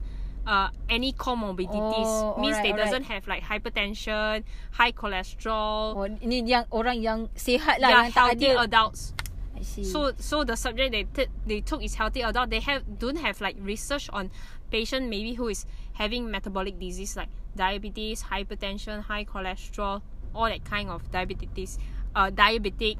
uh, 0.46 0.70
any 0.90 1.12
comorbidities 1.14 2.06
Oh, 2.06 2.38
means 2.40 2.58
they 2.62 2.72
alright, 2.72 2.86
doesn't 2.86 3.04
have 3.10 3.28
like 3.28 3.44
hypertension 3.44 4.44
high 4.72 4.92
cholesterol 4.94 5.98
Oh, 5.98 6.06
ini 6.22 6.46
yang 6.46 6.66
orang 6.72 7.02
yang 7.02 7.28
sihat 7.34 7.82
lah 7.82 7.90
yeah, 7.90 8.02
yang 8.06 8.14
tak 8.14 8.26
healthy 8.38 8.52
ada. 8.54 8.64
adults 8.66 9.14
I 9.56 9.64
see. 9.64 9.88
So 9.88 10.12
so 10.20 10.44
the 10.44 10.60
subject 10.60 10.92
they 10.92 11.08
t- 11.08 11.32
they 11.48 11.64
took 11.64 11.80
is 11.80 11.96
healthy 11.96 12.20
adult. 12.20 12.52
They 12.52 12.60
have 12.60 12.84
don't 13.00 13.16
have 13.24 13.40
like 13.40 13.56
research 13.64 14.12
on 14.12 14.28
patient 14.68 15.08
maybe 15.08 15.32
who 15.40 15.48
is 15.48 15.64
having 15.96 16.28
metabolic 16.28 16.76
disease 16.76 17.16
like 17.16 17.32
diabetes, 17.56 18.28
hypertension, 18.28 19.08
high 19.08 19.24
cholesterol, 19.24 20.04
all 20.36 20.52
that 20.52 20.68
kind 20.68 20.92
of 20.92 21.08
diabetes, 21.08 21.80
uh, 22.20 22.28
diabetic, 22.28 23.00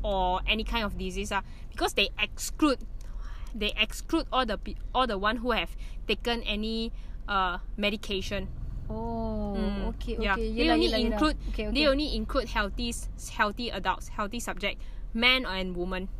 or 0.00 0.40
any 0.48 0.64
kind 0.64 0.80
of 0.88 0.96
disease 0.96 1.28
ah 1.28 1.44
because 1.68 1.92
they 1.92 2.08
exclude 2.16 2.80
they 3.54 3.72
exclude 3.78 4.26
all 4.34 4.44
the 4.44 4.58
pe- 4.58 4.76
all 4.94 5.06
the 5.06 5.16
one 5.16 5.38
who 5.38 5.52
have 5.54 5.72
taken 6.06 6.42
any 6.42 6.90
uh 7.30 7.58
medication. 7.78 8.48
oh, 8.90 9.54
Mm, 9.56 9.94
okey 9.94 10.18
yeah. 10.20 10.34
okey. 10.34 10.50
They 10.52 10.66
Yelah, 10.66 10.74
only 10.76 10.86
yelah, 10.90 10.98
yelah. 10.98 11.10
include 11.16 11.36
okay, 11.54 11.64
okay. 11.70 11.74
they 11.74 11.84
only 11.86 12.08
include 12.12 12.48
healthy 12.50 12.92
healthy 13.32 13.70
adults, 13.70 14.08
healthy 14.12 14.40
subject, 14.42 14.82
men 15.14 15.46
and 15.46 15.72
women. 15.78 16.10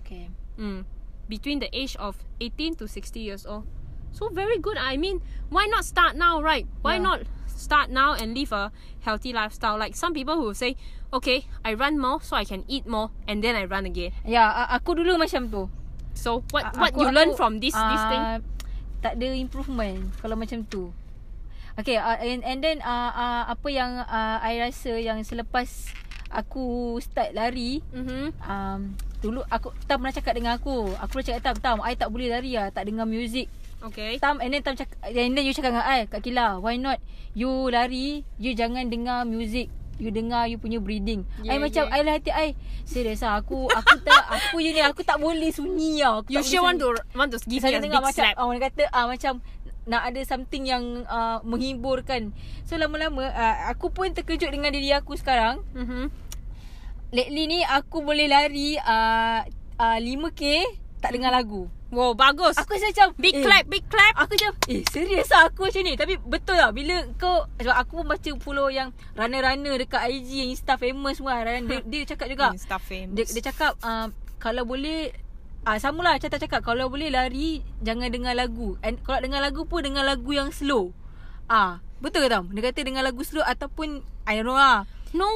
Okay. 0.00 0.30
Mm. 0.56 0.86
Between 1.28 1.58
the 1.58 1.68
age 1.74 1.96
of 1.96 2.16
18 2.40 2.76
to 2.80 2.88
60 2.88 3.18
years 3.20 3.44
old. 3.44 3.66
So 4.14 4.30
very 4.30 4.56
good. 4.62 4.78
I 4.78 4.96
mean, 4.96 5.20
why 5.50 5.66
not 5.66 5.84
start 5.84 6.14
now, 6.14 6.38
right? 6.40 6.64
Why 6.80 6.96
Yeah. 6.96 7.02
not 7.02 7.18
start 7.50 7.90
now 7.90 8.14
and 8.14 8.32
live 8.32 8.52
a 8.54 8.70
healthy 9.02 9.32
lifestyle? 9.34 9.74
Like 9.76 9.96
some 9.98 10.14
people 10.14 10.38
who 10.38 10.54
say, 10.54 10.76
okay, 11.12 11.44
I 11.64 11.74
run 11.74 11.98
more 11.98 12.22
so 12.22 12.36
I 12.38 12.44
can 12.46 12.62
eat 12.70 12.86
more 12.86 13.10
and 13.26 13.42
then 13.42 13.56
I 13.58 13.64
run 13.66 13.84
again. 13.90 14.12
Ya, 14.22 14.46
a- 14.48 14.70
aku 14.78 14.94
dulu 14.94 15.18
macam 15.18 15.50
tu. 15.50 15.66
So 16.14 16.40
what 16.50 16.64
A- 16.64 16.72
what 16.78 16.90
aku- 16.90 17.00
you 17.00 17.08
learn 17.10 17.30
aku, 17.30 17.36
from 17.36 17.52
this 17.58 17.74
this 17.74 18.04
thing? 18.06 18.22
ah, 18.22 18.38
Tak 18.98 19.18
ada 19.18 19.28
improvement 19.30 20.08
kalau 20.18 20.34
macam 20.34 20.64
tu. 20.64 20.88
Okay, 21.74 21.98
uh, 21.98 22.16
and, 22.16 22.40
and 22.40 22.58
then 22.58 22.78
uh, 22.80 23.10
uh, 23.10 23.42
apa 23.50 23.68
yang 23.68 23.98
uh, 23.98 24.38
I 24.40 24.62
rasa 24.62 24.94
yang 24.94 25.18
selepas 25.20 25.90
aku 26.30 26.96
start 26.98 27.30
lari, 27.32 27.82
Mm-hmm. 27.90 28.24
um, 28.40 28.80
dulu 29.18 29.42
aku 29.44 29.74
Tam 29.84 29.98
pernah 29.98 30.14
cakap 30.14 30.34
dengan 30.34 30.54
aku. 30.54 30.94
Aku 30.94 31.10
pernah 31.12 31.26
cakap 31.28 31.42
Tam, 31.44 31.56
Tam, 31.58 31.78
I 31.80 31.94
tak 31.94 32.08
boleh 32.08 32.30
lari 32.30 32.54
lah, 32.54 32.70
tak 32.70 32.86
dengar 32.86 33.04
music. 33.04 33.50
Okay. 33.82 34.16
Tam 34.16 34.38
and 34.38 34.50
then 34.50 34.62
Tam 34.62 34.72
cakap 34.72 34.96
and 35.02 35.34
then 35.34 35.44
you 35.44 35.50
cakap 35.50 35.74
dengan 35.74 35.84
I, 35.84 36.06
Kak 36.06 36.22
Kila, 36.22 36.56
why 36.56 36.74
not 36.74 36.96
you 37.34 37.50
lari, 37.68 38.22
you 38.36 38.54
jangan 38.54 38.86
dengar 38.86 39.22
music. 39.22 39.66
You 39.98 40.10
dengar 40.10 40.50
you 40.50 40.58
punya 40.58 40.82
breathing. 40.82 41.22
Yeah, 41.42 41.54
I 41.54 41.62
macam 41.62 41.86
yeah. 41.86 41.96
I 41.96 42.00
lah 42.02 42.12
hati 42.18 42.30
I. 42.34 42.48
Serius 42.82 43.22
lah 43.22 43.38
aku 43.38 43.70
aku 43.70 43.94
tak 44.02 44.22
aku 44.36 44.58
je 44.58 44.70
ni 44.74 44.82
aku 44.82 45.06
tak 45.06 45.18
boleh 45.22 45.50
sunyi. 45.54 46.02
Aku 46.02 46.28
You 46.30 46.42
sure 46.42 46.66
want 46.66 46.82
to 46.82 46.98
want 47.14 47.30
to 47.30 47.38
give 47.46 47.62
me 47.62 47.70
Saya 47.70 47.78
a 47.78 47.84
dengar 47.84 48.02
big 48.02 48.10
macam 48.10 48.24
slap? 48.26 48.34
ah, 48.34 48.44
orang 48.44 48.62
kata 48.62 48.82
ah 48.90 49.06
macam 49.06 49.32
nak 49.84 50.02
ada 50.08 50.20
something 50.24 50.64
yang 50.64 51.04
uh, 51.06 51.38
menghiburkan. 51.44 52.32
So 52.64 52.80
lama-lama 52.80 53.28
uh, 53.28 53.56
aku 53.68 53.92
pun 53.92 54.10
terkejut 54.16 54.48
dengan 54.48 54.72
diri 54.72 54.90
aku 54.96 55.14
sekarang. 55.14 55.60
Mm-hmm. 55.76 56.04
Lately 57.14 57.44
ni 57.46 57.60
aku 57.62 58.02
boleh 58.02 58.26
lari 58.26 58.74
uh, 58.80 59.44
uh, 59.78 59.98
5k 60.00 60.42
tak 61.04 61.12
dengar 61.12 61.30
lagu. 61.36 61.68
Wow, 61.94 62.18
bagus. 62.18 62.58
Aku 62.58 62.74
rasa 62.74 62.90
macam 62.90 63.08
big 63.14 63.38
eh, 63.38 63.44
clap, 63.46 63.64
big 63.70 63.86
clap. 63.86 64.14
Aku 64.18 64.34
macam 64.34 64.50
Eh 64.66 64.82
serius 64.90 65.30
lah 65.30 65.46
aku 65.46 65.70
macam 65.70 65.82
ni 65.86 65.94
Tapi 65.94 66.14
betul 66.18 66.56
lah 66.58 66.74
Bila 66.74 67.06
kau 67.20 67.46
Sebab 67.60 67.76
aku 67.76 67.92
pun 68.02 68.06
baca 68.10 68.30
follow 68.42 68.68
yang 68.72 68.90
Runner-runner 69.14 69.74
dekat 69.78 70.00
IG 70.10 70.28
Yang 70.42 70.50
Insta 70.58 70.74
famous 70.74 71.20
semua 71.20 71.38
kan 71.42 71.62
dia, 71.66 71.78
dia 71.92 72.02
cakap 72.08 72.26
juga 72.30 72.50
Insta 72.50 72.78
famous. 72.82 73.14
dia, 73.14 73.24
dia 73.28 73.42
cakap 73.52 73.78
uh, 73.84 74.08
Kalau 74.42 74.64
boleh 74.66 75.14
Ah 75.64 75.80
sama 75.80 76.04
lah 76.04 76.16
macam 76.16 76.28
tak 76.28 76.42
cakap 76.44 76.60
Kalau 76.64 76.88
boleh 76.88 77.08
lari 77.12 77.62
Jangan 77.84 78.08
dengar 78.10 78.34
lagu 78.36 78.76
And 78.84 79.00
kalau 79.04 79.20
dengar 79.22 79.40
lagu 79.44 79.64
pun 79.68 79.84
Dengar 79.84 80.04
lagu 80.04 80.30
yang 80.32 80.50
slow 80.50 80.92
Ah 81.46 81.80
Betul 82.00 82.26
ke 82.26 82.28
Tam? 82.32 82.50
Dia 82.52 82.62
kata 82.70 82.80
dengar 82.84 83.04
lagu 83.04 83.22
slow 83.24 83.44
Ataupun 83.44 84.04
I 84.24 84.40
don't 84.40 84.48
know 84.48 84.58
lah 84.58 84.88
No, 85.14 85.30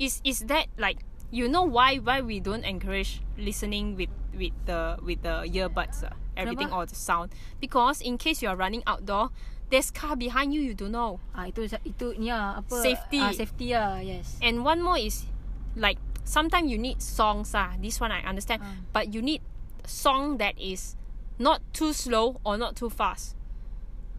is 0.00 0.24
is 0.24 0.48
that 0.48 0.72
like 0.80 0.96
you 1.32 1.48
know 1.48 1.64
why 1.64 1.96
why 1.96 2.20
we 2.20 2.38
don't 2.38 2.62
encourage 2.62 3.24
listening 3.40 3.96
with 3.96 4.12
with 4.36 4.52
the 4.68 5.00
with 5.00 5.24
the 5.24 5.48
earbuds, 5.48 6.04
uh, 6.04 6.12
everything 6.36 6.68
or 6.70 6.84
the 6.84 6.94
sound? 6.94 7.32
Because 7.58 8.04
in 8.04 8.20
case 8.20 8.44
you 8.44 8.52
are 8.52 8.56
running 8.56 8.84
outdoor, 8.86 9.32
there's 9.72 9.88
car 9.90 10.14
behind 10.14 10.52
you, 10.52 10.60
you 10.60 10.76
don't 10.76 10.92
know. 10.92 11.18
Ah 11.32 11.48
Itu 11.48 11.64
itu 11.88 12.12
ni 12.20 12.28
lah 12.28 12.60
apa 12.60 12.76
Safety. 12.76 13.18
ah, 13.18 13.32
Safety 13.32 13.72
lah 13.72 14.04
Yes 14.04 14.36
And 14.44 14.60
one 14.60 14.84
more 14.84 15.00
is 15.00 15.24
like 15.72 15.96
sometimes 16.28 16.68
you 16.68 16.76
need 16.76 17.00
songs 17.00 17.56
ah. 17.56 17.72
This 17.80 17.96
one 17.96 18.12
I 18.12 18.20
understand, 18.28 18.60
Ah. 18.60 18.76
but 18.92 19.10
you 19.16 19.24
need 19.24 19.40
song 19.88 20.36
that 20.38 20.54
is 20.60 20.94
not 21.40 21.64
too 21.72 21.96
slow 21.96 22.38
or 22.44 22.60
not 22.60 22.76
too 22.76 22.92
fast. 22.92 23.34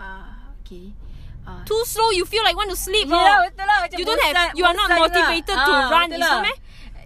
Ah, 0.02 0.52
okay. 0.60 0.92
Ah. 1.46 1.62
Too 1.68 1.84
slow, 1.86 2.10
you 2.12 2.24
feel 2.26 2.44
like 2.44 2.56
want 2.56 2.72
to 2.72 2.80
sleep. 2.80 3.08
Yelah, 3.08 3.44
oh. 3.44 3.48
betul 3.48 3.66
lah. 3.68 3.80
You 3.92 4.06
don't 4.08 4.20
have. 4.24 4.56
You 4.56 4.64
are 4.64 4.76
not 4.76 4.90
motivated 4.90 5.56
to 5.56 5.72
Ah, 5.76 5.92
run, 5.92 6.08
is 6.12 6.20
lah. 6.20 6.40
it? 6.44 6.58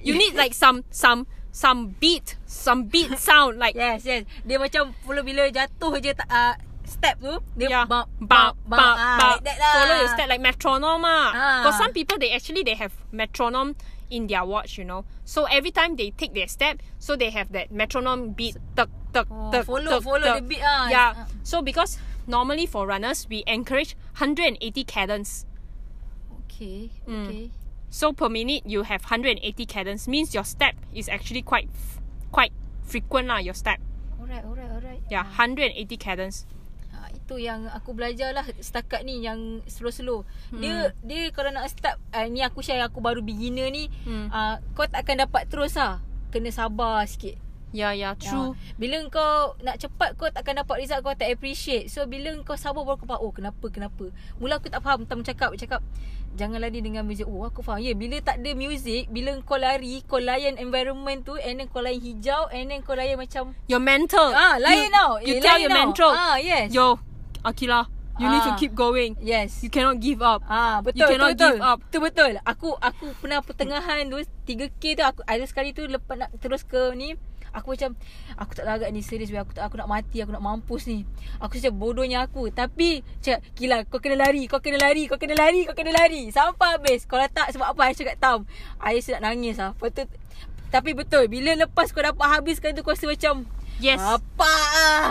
You 0.03 0.17
need 0.17 0.33
like 0.36 0.53
some 0.53 0.83
some 0.91 1.25
some 1.51 1.95
beat, 1.99 2.38
some 2.45 2.86
beat 2.86 3.17
sound 3.27 3.57
like 3.57 3.73
Yes, 3.75 4.05
yes. 4.05 4.23
Dia 4.45 4.62
macam 4.62 4.93
follow 5.01 5.25
bila 5.25 5.49
jatuh 5.49 5.97
je 5.97 6.13
tak 6.13 6.29
uh, 6.29 6.53
step 6.86 7.17
tu, 7.19 7.36
dia 7.57 7.67
yeah, 7.67 7.83
bump, 7.83 8.07
bump, 8.21 8.55
bump, 8.63 8.77
bump, 8.79 8.97
ah, 9.01 9.17
bump. 9.19 9.41
like 9.41 9.43
that 9.43 9.57
lah. 9.60 9.73
Follow 9.75 9.95
your 9.99 10.10
step 10.13 10.27
like 10.29 10.39
metronome 10.39 11.03
ah. 11.03 11.27
Ah. 11.33 11.55
Because 11.60 11.75
some 11.81 11.91
people 11.91 12.15
they 12.21 12.31
actually 12.31 12.62
they 12.63 12.77
have 12.77 12.93
metronome 13.12 13.75
in 14.07 14.23
their 14.31 14.45
watch, 14.47 14.77
you 14.79 14.86
know. 14.88 15.03
So 15.27 15.43
every 15.51 15.73
time 15.73 15.99
they 15.99 16.15
take 16.15 16.31
their 16.31 16.47
step, 16.47 16.79
so 16.95 17.17
they 17.19 17.27
have 17.33 17.51
that 17.51 17.73
metronome 17.75 18.31
beat, 18.38 18.55
tuk 18.77 18.88
tuk 19.12 19.27
Oh, 19.27 19.51
tuk. 19.51 19.65
follow- 19.67 19.99
tuk, 19.99 20.03
follow 20.05 20.23
tuk. 20.31 20.36
the 20.39 20.43
beat 20.47 20.63
ah. 20.63 20.88
Yeah. 20.88 21.12
Ah. 21.12 21.27
So 21.43 21.60
because 21.60 21.99
normally 22.23 22.63
for 22.69 22.86
runners 22.88 23.25
we 23.27 23.43
encourage 23.49 23.97
180 24.15 24.62
cadence. 24.88 25.43
Okay, 26.47 26.89
Mm. 27.03 27.51
So 27.89 28.12
per 28.12 28.28
minute 28.28 28.67
you 28.67 28.84
have 28.84 29.02
180 29.02 29.39
cadence 29.65 30.06
means 30.06 30.36
your 30.36 30.43
step 30.43 30.76
is 30.91 31.08
actually 31.08 31.41
quite 31.41 31.71
f- 31.71 32.04
quite 32.30 32.52
frequent 32.84 33.28
lah 33.28 33.39
your 33.39 33.56
step. 33.56 33.80
Alright, 34.19 34.43
alright, 34.43 34.67
alright. 34.69 35.02
Yeah, 35.08 35.23
180 35.23 35.71
cadence. 35.95 36.43
Ha, 36.91 37.08
itu 37.12 37.39
yang 37.39 37.67
aku 37.67 37.95
belajar 37.95 38.36
lah 38.36 38.43
setakat 38.60 39.08
ni 39.08 39.23
yang 39.23 39.63
slow-slow. 39.63 40.28
Dia 40.52 40.91
dia 41.00 41.32
kalau 41.32 41.47
nak 41.50 41.67
start 41.67 41.95
uh, 42.12 42.28
ni 42.28 42.43
aku 42.43 42.60
share 42.60 42.84
aku 42.84 43.00
baru 43.00 43.23
beginner 43.23 43.71
ni 43.71 43.88
Hmm. 44.04 44.28
uh, 44.28 44.60
kau 44.76 44.84
tak 44.84 45.08
akan 45.08 45.23
dapat 45.23 45.47
terus 45.47 45.80
lah. 45.80 46.04
Kena 46.28 46.52
sabar 46.52 47.08
sikit. 47.08 47.39
Yeah, 47.69 47.91
yeah, 47.91 48.15
true. 48.15 48.56
Ya. 48.56 48.73
Bila 48.75 48.97
kau 49.08 49.36
nak 49.60 49.75
cepat 49.77 50.15
kau 50.15 50.27
takkan 50.27 50.56
dapat 50.56 50.80
result 50.80 51.03
kau 51.03 51.12
tak 51.12 51.27
appreciate. 51.27 51.88
So 51.88 52.03
bila 52.03 52.32
kau 52.41 52.56
sabar 52.56 52.82
baru 52.82 52.95
kau 52.95 53.06
faham 53.06 53.21
oh 53.21 53.32
kenapa 53.32 53.65
kenapa. 53.67 54.08
Mula 54.38 54.56
aku 54.56 54.67
tak 54.67 54.80
faham 54.80 55.03
tentang 55.03 55.21
cakap 55.25 55.51
cakap 55.53 55.82
jangan 56.34 56.58
lari 56.58 56.80
dengan 56.80 57.03
muzik. 57.03 57.25
Oh 57.25 57.43
aku 57.43 57.60
faham. 57.60 57.80
Ya 57.80 57.91
yeah, 57.91 57.95
bila 57.95 58.17
tak 58.19 58.39
ada 58.39 58.51
muzik, 58.53 59.10
bila 59.10 59.36
kau 59.41 59.58
lari, 59.58 59.99
kau 60.01 60.17
layan 60.17 60.56
environment 60.56 61.21
tu 61.21 61.36
and 61.36 61.60
then 61.60 61.67
kau 61.67 61.80
layan 61.80 61.99
hijau 61.99 62.47
and 62.49 62.71
then 62.71 62.80
kau 62.82 62.95
layan 62.95 63.19
macam 63.19 63.51
Your 63.67 63.80
mental. 63.80 64.32
ah 64.32 64.56
lain 64.56 64.88
you, 64.88 64.89
tau. 64.89 65.12
You 65.19 65.34
Eh, 65.34 65.41
tell 65.43 65.60
your 65.60 65.69
mental. 65.69 66.12
Ah 66.12 66.39
yes. 66.39 66.71
Yo, 66.71 66.95
Akila, 67.41 67.84
you 68.15 68.25
need 68.25 68.41
to 68.41 68.53
Ah. 68.53 68.58
keep 68.58 68.71
going. 68.73 69.19
Yes. 69.19 69.60
You 69.60 69.67
cannot 69.67 69.99
give 69.99 70.23
up. 70.23 70.39
Ah 70.47 70.80
betul 70.80 71.03
You 71.03 71.06
cannot 71.10 71.36
betul, 71.36 71.51
give 71.51 71.60
betul. 71.60 71.67
up. 71.67 71.77
Betul 71.84 72.01
betul. 72.01 72.32
Aku 72.43 72.69
aku 72.80 73.06
pernah 73.19 73.39
pertengahan 73.41 74.08
tu 74.08 74.17
3K 74.45 74.84
tu 74.93 75.03
aku 75.03 75.21
ada 75.21 75.43
sekali 75.43 75.71
tu 75.71 75.84
lepas 75.84 76.15
nak 76.15 76.32
terus 76.38 76.63
ke 76.63 76.95
ni 76.95 77.19
Aku 77.55 77.75
macam 77.75 77.95
Aku 78.39 78.51
tak 78.55 78.65
larat 78.67 78.89
ni 78.91 79.03
serius. 79.03 79.31
Aku 79.31 79.51
tak 79.51 79.67
aku 79.67 79.79
nak 79.79 79.89
mati 79.91 80.23
Aku 80.23 80.31
nak 80.31 80.43
mampus 80.43 80.88
ni. 80.88 81.03
Aku 81.43 81.60
macam 81.60 81.73
bodohnya 81.75 82.23
aku. 82.25 82.49
Tapi 82.51 83.03
Cakap 83.19 83.39
Gila 83.55 83.77
kau 83.88 83.99
kena 83.99 84.17
lari 84.27 84.47
Kau 84.47 84.63
kena 84.63 84.79
lari 84.79 85.03
Kau 85.05 85.19
kena 85.19 85.36
lari 85.36 85.67
Kau 85.67 85.75
kena 85.75 85.91
lari. 85.91 86.31
Sampai 86.31 86.79
habis. 86.79 87.03
Kalau 87.07 87.27
tak 87.31 87.51
sebab 87.55 87.75
apa? 87.75 87.91
Saya 87.91 87.95
cakap 88.03 88.15
Tam 88.19 88.39
saya 88.79 89.19
nak 89.19 89.21
nangis 89.31 89.55
lah. 89.60 89.71
Lepas 89.75 89.89
tu 89.91 90.03
Tapi 90.71 90.89
betul 90.95 91.23
Bila 91.27 91.51
lepas 91.55 91.91
kau 91.91 92.03
dapat 92.03 92.27
habiskan 92.27 92.71
tu 92.75 92.83
Kau 92.86 92.95
rasa 92.95 93.10
macam 93.10 93.56
Yes. 93.77 94.01
Apa 94.01 94.53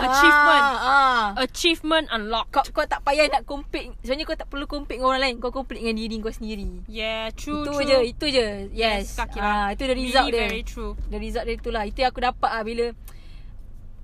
Achievement. 0.03 0.65
ah. 0.77 1.25
Achievement 1.37 2.05
unlocked. 2.09 2.51
Kau, 2.51 2.63
kau 2.73 2.83
tak 2.83 2.99
payah 3.01 3.27
nak 3.27 3.43
compete 3.43 3.95
Sebenarnya 4.01 4.25
kau 4.25 4.35
tak 4.35 4.47
perlu 4.47 4.65
compete 4.65 4.99
dengan 4.99 5.09
orang 5.09 5.23
lain 5.23 5.35
Kau 5.37 5.51
compete 5.51 5.79
dengan 5.79 5.95
diri 5.95 6.15
kau 6.19 6.29
sendiri 6.29 6.83
Yeah, 6.85 7.31
true, 7.31 7.63
itu 7.63 7.71
true. 7.73 7.85
je, 7.85 7.97
itu 8.05 8.25
je. 8.27 8.47
Yes. 8.71 9.15
Kira. 9.15 9.39
Ah, 9.41 9.67
itu 9.71 9.83
the 9.83 9.95
result 9.95 10.27
really 10.27 10.35
dia. 10.35 10.47
very 10.47 10.63
true. 10.63 10.91
The 11.07 11.17
result 11.17 11.45
dia 11.45 11.55
itulah. 11.55 11.83
Itu 11.83 11.97
yang 12.01 12.11
aku 12.11 12.21
dapat 12.21 12.49
ah 12.49 12.61
bila 12.61 12.85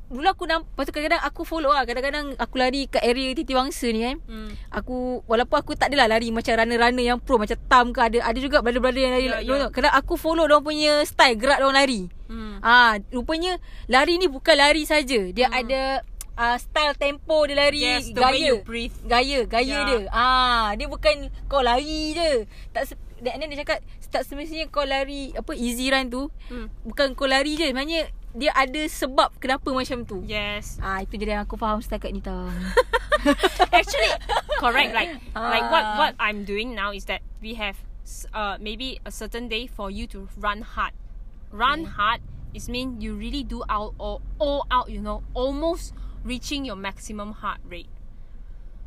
Mula 0.06 0.32
aku 0.32 0.44
nampak 0.44 0.68
Lepas 0.70 0.84
tu 0.84 0.92
kadang-kadang 0.92 1.24
aku 1.24 1.42
follow 1.44 1.70
lah 1.70 1.84
Kadang-kadang 1.84 2.36
aku 2.36 2.56
lari 2.56 2.86
kat 2.86 3.02
area 3.02 3.32
Titi 3.32 3.52
Wangsa 3.52 3.88
ni 3.88 4.04
kan 4.04 4.18
Mm. 4.24 4.50
Aku 4.74 5.24
Walaupun 5.24 5.56
aku 5.56 5.72
tak 5.74 5.88
adalah 5.88 6.10
lari 6.10 6.30
Macam 6.30 6.54
runner-runner 6.54 7.06
yang 7.06 7.18
pro 7.18 7.36
Macam 7.36 7.56
Tam 7.63 7.89
ke 7.89 8.00
ada 8.00 8.20
Ada 8.22 8.38
juga 8.38 8.60
brother-brother 8.60 9.00
yang 9.00 9.13
lari 9.13 9.26
Ya, 9.26 9.32
yeah, 9.34 9.42
ya. 9.42 9.56
yeah. 9.58 9.70
Kadang 9.70 9.94
aku 9.94 10.13
follow 10.13 10.44
Diorang 10.44 10.62
punya 10.62 11.02
style 11.04 11.36
Gerak 11.36 11.58
diorang 11.58 11.78
lari 11.78 12.02
Mm. 12.26 12.60
Ah, 12.60 12.98
Rupanya 13.08 13.58
Lari 13.86 14.16
ni 14.16 14.26
bukan 14.26 14.54
lari 14.54 14.84
saja 14.84 15.30
Dia 15.30 15.48
Hmm. 15.48 15.60
ada 15.60 15.82
uh, 16.34 16.58
Style 16.58 16.94
tempo 16.94 17.46
dia 17.46 17.54
lari 17.56 17.80
Yes, 17.80 18.10
the 18.10 18.18
Gaya 18.18 18.32
way 18.32 18.42
you 18.44 18.56
breathe. 18.62 18.96
Gaya 19.04 19.39
Gaya 19.46 19.70
Ya. 19.72 19.80
dia 19.84 20.00
Ah, 20.10 20.74
Dia 20.74 20.86
bukan 20.86 21.13
Kau 21.46 21.60
lari 21.60 22.12
je 22.12 22.44
Tak 22.70 22.84
se- 22.86 23.02
Dan 23.18 23.38
dia 23.39 23.60
cakap 23.60 23.80
Tak 24.08 24.24
semestinya 24.24 24.66
kau 24.68 24.82
lari 24.82 25.30
Apa 25.32 25.54
easy 25.54 25.88
run 25.88 26.08
tu 26.08 26.30
Mm. 26.48 26.70
Bukan 26.84 27.08
kau 27.13 27.26
lari 27.26 27.54
je 27.54 27.66
Sebenarnya 27.68 28.10
Dia 28.34 28.50
ada 28.58 28.82
sebab 28.89 29.38
Kenapa 29.38 29.69
macam 29.69 30.02
tu 30.06 30.26
Yes. 30.26 30.82
Ah 30.82 31.06
Itu 31.06 31.17
je 31.22 31.30
yang 31.30 31.46
aku 31.46 31.58
faham 31.58 31.80
setakat 31.82 32.10
ni 32.10 32.22
tau 32.22 32.50
Actually, 33.72 34.12
correct. 34.60 34.91
Like, 34.91 35.15
like 35.32 35.67
what 35.72 35.86
what 35.96 36.13
I'm 36.19 36.43
doing 36.43 36.76
now 36.76 36.91
is 36.91 37.08
that 37.08 37.24
we 37.39 37.56
have 37.56 37.80
uh 38.36 38.60
maybe 38.60 39.00
a 39.08 39.12
certain 39.12 39.48
day 39.48 39.67
for 39.67 39.88
you 39.88 40.08
to 40.12 40.28
run 40.36 40.62
hard. 40.62 40.91
Run 41.48 41.96
hard 41.96 42.19
is 42.54 42.67
mean 42.67 43.00
you 43.00 43.15
really 43.15 43.43
do 43.43 43.63
out 43.69 43.96
all, 43.98 44.22
all 44.39 44.67
out. 44.67 44.89
You 44.91 45.00
know, 45.00 45.24
almost 45.34 45.93
reaching 46.24 46.65
your 46.65 46.76
maximum 46.76 47.39
heart 47.39 47.63
rate. 47.63 47.89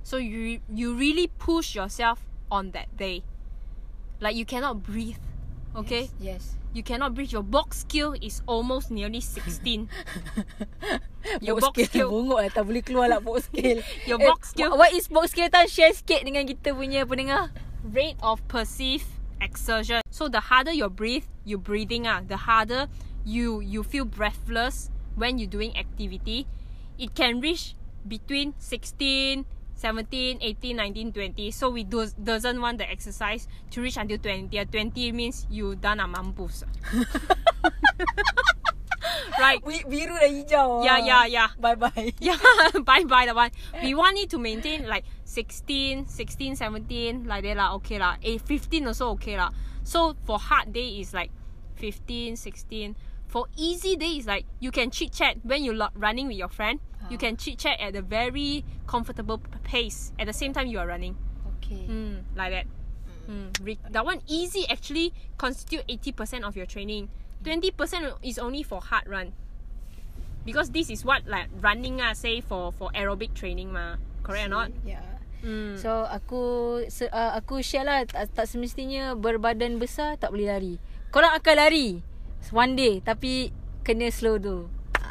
So 0.03 0.17
you 0.17 0.61
you 0.69 0.95
really 0.95 1.27
push 1.27 1.75
yourself 1.75 2.29
on 2.51 2.71
that 2.77 2.93
day. 2.97 3.25
Like 4.21 4.37
you 4.37 4.45
cannot 4.45 4.83
breathe. 4.83 5.21
Okay. 5.77 6.09
Yes, 6.21 6.57
You 6.77 6.85
cannot 6.85 7.17
breathe. 7.17 7.33
Your 7.33 7.41
box 7.41 7.89
skill 7.89 8.13
is 8.21 8.45
almost 8.45 8.93
nearly 8.93 9.25
16. 9.25 9.89
yes. 9.89 11.41
Your 11.41 11.57
box 11.57 11.73
skill 11.73 11.89
skill- 11.89 12.11
Bongok 12.13 12.39
lah 12.45 12.51
Tak 12.53 12.63
boleh 12.69 12.83
keluar 12.85 13.09
lah 13.09 13.19
box 13.19 13.45
skill 13.49 13.81
Your 14.05 14.21
Eh, 14.21 14.29
box 14.29 14.53
skill- 14.53 14.77
What 14.77 14.93
is 14.93 15.09
box 15.09 15.33
skill 15.33 15.49
Tan 15.49 15.67
share 15.67 15.91
sikit 15.91 16.21
Dengan 16.23 16.45
kita 16.45 16.77
punya 16.77 17.09
pendengar 17.09 17.49
rate 17.83 18.19
of 18.21 18.45
perceived 18.47 19.09
exertion. 19.41 20.03
So 20.11 20.27
the 20.27 20.53
harder 20.53 20.75
you 20.75 20.89
breathe, 20.91 21.25
you 21.47 21.55
breathing 21.57 22.05
ah, 22.05 22.19
the 22.21 22.35
harder 22.49 22.91
you 23.23 23.63
you 23.63 23.87
feel 23.87 24.03
breathless 24.05 24.91
when 25.15 25.39
you're 25.39 25.49
doing 25.51 25.71
activity. 25.79 26.45
It 26.99 27.15
can 27.15 27.39
reach 27.39 27.79
between 28.03 28.59
16, 28.59 29.47
17, 29.77 30.39
18, 30.41 30.77
19, 30.77 31.13
20. 31.13 31.51
So 31.53 31.71
we 31.71 31.85
do, 31.85 32.09
doesn't 32.23 32.61
want 32.61 32.79
the 32.79 32.91
exercise 32.91 33.47
to 33.71 33.83
reach 33.83 33.97
until 33.97 34.19
20. 34.19 34.49
20 34.65 35.13
means 35.13 35.47
you 35.51 35.77
done 35.77 36.01
a 36.01 36.09
mampus. 36.09 36.65
right. 39.39 39.61
We, 39.65 39.85
Biru 39.85 40.17
dan 40.17 40.33
hijau 40.33 40.81
Yeah, 40.89 40.99
yeah, 41.09 41.25
yeah. 41.27 41.49
Bye 41.61 41.77
bye 41.77 42.13
yeah, 42.21 42.41
bye 42.85 43.05
bye 43.05 43.27
that 43.27 43.37
one. 43.37 43.51
We 43.83 43.95
want 43.95 44.19
it 44.19 44.31
to 44.31 44.39
maintain 44.39 44.89
like 44.89 45.05
16, 45.25 46.09
16, 46.09 46.57
17, 46.57 47.25
like 47.29 47.45
that 47.45 47.57
lah, 47.57 47.77
okay 47.77 47.99
lah. 48.01 48.17
Eh, 48.25 48.39
15 48.41 48.89
also 48.89 49.13
okay 49.21 49.37
lah. 49.37 49.53
So 49.85 50.17
for 50.25 50.39
hard 50.41 50.73
day 50.73 50.99
is 50.99 51.13
like 51.13 51.31
15, 51.77 52.37
16. 52.37 52.97
For 53.29 53.47
easy 53.59 53.97
day 53.97 54.17
is 54.17 54.27
like 54.27 54.47
you 54.59 54.73
can 54.73 54.91
chit 54.91 55.13
chat 55.13 55.37
when 55.45 55.63
you 55.63 55.77
lo- 55.77 55.93
running 55.95 56.27
with 56.27 56.41
your 56.41 56.49
friend. 56.49 56.81
You 57.11 57.19
can 57.19 57.37
chit 57.37 57.59
chat 57.59 57.79
at 57.81 57.95
a 57.95 58.03
very 58.03 58.65
comfortable 58.87 59.39
pace. 59.63 60.13
At 60.19 60.27
the 60.27 60.37
same 60.37 60.53
time 60.53 60.67
you 60.67 60.79
are 60.79 60.87
running. 60.87 61.17
Okay 61.59 61.87
Mm, 61.87 62.23
like 62.35 62.53
that. 62.53 62.67
Mm. 63.27 63.51
Re- 63.63 63.83
that 63.91 64.05
one 64.07 64.23
easy 64.27 64.67
actually 64.71 65.15
constitute 65.39 65.83
80% 65.89 66.47
of 66.47 66.55
your 66.57 66.67
training. 66.67 67.11
20% 67.43 67.75
is 68.23 68.39
only 68.39 68.63
for 68.63 68.81
hard 68.81 69.07
run. 69.07 69.35
Because 70.47 70.71
this 70.71 70.91
is 70.91 71.05
what 71.05 71.27
like 71.27 71.51
running 71.59 71.99
ah 71.99 72.15
say 72.15 72.39
for 72.41 72.71
for 72.71 72.95
aerobic 72.95 73.35
training 73.35 73.75
ma. 73.75 73.99
Correct 74.23 74.47
or 74.47 74.51
not? 74.51 74.71
Yeah 74.87 75.03
Mm. 75.47 75.77
So 75.79 76.09
aku 76.09 76.83
se, 76.91 77.07
uh, 77.13 77.37
aku 77.37 77.61
share 77.61 77.87
lah 77.87 78.03
tak, 78.09 78.33
tak 78.35 78.47
semestinya 78.51 79.15
berbadan 79.15 79.79
besar 79.79 80.17
tak 80.19 80.33
boleh 80.35 80.49
lari. 80.51 80.75
Korang 81.15 81.39
akan 81.39 81.55
lari 81.55 82.03
one 82.51 82.75
day 82.75 82.99
tapi 82.99 83.53
kena 83.87 84.11
slow 84.11 84.41
tu. 84.43 84.67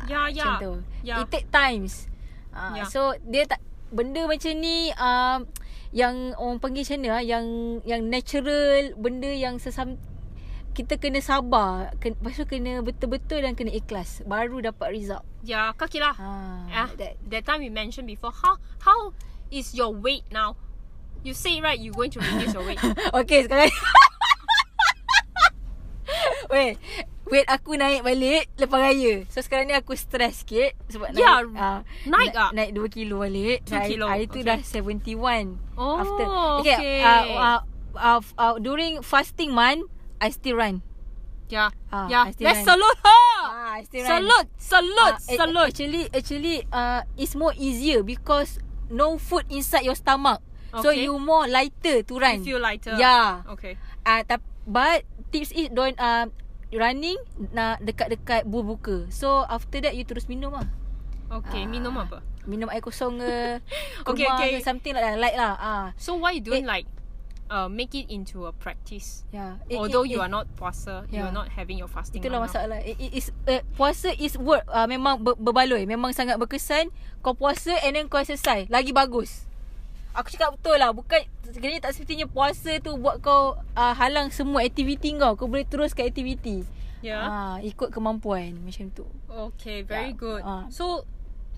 Ah, 0.06 0.30
Ya, 0.30 0.46
Macam 0.46 0.46
ya. 0.48 0.62
tu. 0.62 0.74
Ya. 1.02 1.16
It 1.18 1.28
take 1.30 1.48
times. 1.50 2.06
Uh, 2.50 2.74
Ya. 2.74 2.84
So 2.86 3.14
dia 3.22 3.44
tak 3.46 3.60
benda 3.90 4.26
macam 4.26 4.52
ni 4.56 4.90
um, 4.92 5.40
yang 5.90 6.36
orang 6.36 6.60
panggil 6.60 6.84
macam 6.84 6.98
mana 7.00 7.12
ah, 7.14 7.24
yang 7.24 7.46
yang 7.84 8.02
natural 8.06 8.92
benda 8.96 9.30
yang 9.30 9.56
sesam 9.56 9.96
kita 10.72 11.00
kena 11.00 11.20
sabar 11.20 11.96
kena, 11.98 12.20
Lepas 12.20 12.36
tu 12.36 12.46
kena 12.46 12.80
betul-betul 12.80 13.40
dan 13.40 13.56
kena 13.56 13.72
ikhlas 13.72 14.20
Baru 14.24 14.60
dapat 14.60 14.92
result 14.92 15.24
Yeah, 15.40 15.72
kakilah. 15.72 16.12
ha, 16.12 16.68
Ah, 16.68 16.90
that, 16.96 17.16
that 17.26 17.44
time 17.44 17.62
we 17.62 17.70
mentioned 17.70 18.06
before. 18.06 18.34
How 18.34 18.58
how 18.82 19.16
is 19.48 19.72
your 19.72 19.90
weight 19.90 20.28
now? 20.28 20.60
You 21.24 21.32
say 21.32 21.58
right, 21.58 21.80
you're 21.80 21.96
going 21.96 22.12
to 22.12 22.20
reduce 22.20 22.52
your 22.52 22.62
weight. 22.62 22.82
Okay 23.24 23.48
sekarang 23.48 23.72
Wait 26.52 26.78
Weight 27.26 27.48
aku 27.48 27.74
naik 27.74 28.02
balik 28.02 28.46
Lepas 28.54 28.80
raya 28.80 29.26
So 29.28 29.42
sekarang 29.42 29.66
ni 29.66 29.74
aku 29.74 29.98
stress 29.98 30.46
sikit 30.46 30.78
Sebab 30.88 31.10
Ya, 31.12 31.42
naik 31.42 31.58
ah, 31.58 31.80
naik 32.06 32.32
na- 32.32 32.40
ah? 32.40 32.50
Naik 32.54 32.72
2 32.72 32.86
kilo 32.92 33.16
balik 33.20 33.66
Two 33.66 33.74
Hari- 33.74 33.90
kilo, 33.92 34.06
Hari 34.06 34.26
tu 34.28 34.40
okay. 34.40 34.48
dah 34.48 34.60
71 34.62 35.58
Oh, 35.74 35.96
okay, 36.00 36.28
okay. 36.62 36.98
uh, 37.02 37.24
uh, 37.34 37.60
uh, 37.96 38.20
uh, 38.36 38.54
During 38.58 39.02
fasting 39.02 39.52
month 39.52 39.90
I 40.18 40.30
still 40.30 40.56
run 40.56 40.86
Yeah. 41.46 41.70
Ah, 41.90 42.10
yeah. 42.10 42.26
I 42.26 42.34
still 42.34 42.50
Let's 42.50 42.66
run. 42.66 42.74
salute 42.74 43.00
her. 43.06 43.22
Ah, 43.46 43.78
I 43.78 43.82
still 43.86 44.02
run. 44.02 44.10
salute, 44.18 44.48
salute, 44.58 45.14
Ah, 45.14 45.30
a- 45.30 45.38
salute. 45.38 45.68
Actually, 45.70 46.04
actually, 46.10 46.56
uh, 46.74 47.06
it's 47.14 47.38
more 47.38 47.54
easier 47.54 48.02
because 48.02 48.58
no 48.90 49.22
food 49.22 49.46
inside 49.50 49.86
your 49.86 49.94
stomach. 49.94 50.42
So 50.74 50.90
Okay. 50.90 51.06
you 51.06 51.14
more 51.22 51.46
lighter 51.46 52.02
to 52.02 52.14
run. 52.18 52.42
You 52.42 52.50
feel 52.50 52.62
lighter. 52.66 52.98
Yeah. 52.98 53.46
Okay. 53.46 53.78
Ah, 54.02 54.26
uh, 54.26 54.42
but 54.66 55.06
tips 55.30 55.54
is 55.54 55.70
don't 55.70 55.94
uh, 56.02 56.34
running 56.72 57.18
na 57.52 57.78
dekat-dekat 57.78 58.46
berbuka. 58.46 59.06
So 59.10 59.44
after 59.46 59.82
that 59.82 59.94
you 59.94 60.04
terus 60.04 60.26
minum 60.26 60.54
lah. 60.54 60.68
Okay. 61.28 61.66
Ah. 61.66 61.70
minum 61.70 61.94
apa? 61.98 62.22
Minum 62.46 62.70
air 62.70 62.80
kosong 62.80 63.18
ke, 63.18 63.34
Okay, 64.10 64.26
kurma 64.26 64.38
okay. 64.38 64.50
ke, 64.58 64.62
something 64.62 64.94
like 64.94 65.02
that, 65.02 65.18
light 65.18 65.34
lah. 65.34 65.54
Ah, 65.58 65.86
So 65.98 66.14
why 66.16 66.38
you 66.38 66.44
don't 66.46 66.62
It- 66.62 66.70
like 66.70 66.86
uh, 67.46 67.66
make 67.66 67.94
it 67.98 68.06
into 68.10 68.46
a 68.46 68.54
practice? 68.54 69.26
yeah. 69.30 69.58
It- 69.66 69.78
Although 69.78 70.06
it- 70.06 70.14
you 70.14 70.22
it- 70.22 70.26
are 70.26 70.30
not 70.30 70.46
puasa, 70.54 71.10
you 71.10 71.18
Yeah. 71.22 71.30
are 71.30 71.36
not 71.36 71.50
having 71.50 71.82
your 71.82 71.90
fasting. 71.90 72.22
Itulah 72.22 72.42
now. 72.42 72.46
masalah. 72.46 72.78
It, 72.86 72.98
it 73.02 73.12
is 73.18 73.34
uh, 73.50 73.66
puasa 73.74 74.14
is 74.14 74.38
work 74.38 74.66
uh, 74.70 74.86
memang 74.86 75.26
ber, 75.26 75.34
berbaloi, 75.36 75.90
memang 75.90 76.14
sangat 76.14 76.38
berkesan. 76.38 76.94
Kau 77.26 77.34
puasa 77.34 77.74
and 77.82 77.98
then 77.98 78.06
kau 78.06 78.22
exercise, 78.22 78.70
lagi 78.70 78.94
bagus. 78.94 79.50
Aku 80.16 80.32
cakap 80.32 80.56
betul 80.56 80.80
lah 80.80 80.96
Bukan 80.96 81.26
Sebenarnya 81.46 81.82
tak 81.82 81.94
sepatutnya 81.94 82.26
puasa 82.26 82.78
tu 82.80 82.98
Buat 82.98 83.22
kau 83.22 83.54
uh, 83.58 83.94
Halang 83.94 84.30
semua 84.30 84.66
aktiviti 84.66 85.14
kau 85.14 85.38
Kau 85.38 85.46
boleh 85.46 85.66
teruskan 85.66 86.08
aktiviti 86.08 86.66
Yeah. 87.06 87.22
Ah, 87.22 87.56
Ikut 87.62 87.94
kemampuan 87.94 88.58
Macam 88.58 88.90
tu 88.90 89.06
Okay, 89.30 89.86
very 89.86 90.10
Yeah. 90.10 90.18
good. 90.18 90.42
Ah. 90.42 90.66
So, 90.74 91.06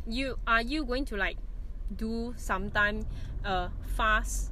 you 0.03 0.35
are 0.43 0.59
you 0.59 0.83
going 0.83 1.07
to 1.07 1.15
like 1.15 1.39
do 1.87 2.35
sometime 2.35 3.07
uh 3.47 3.71
fast 3.95 4.51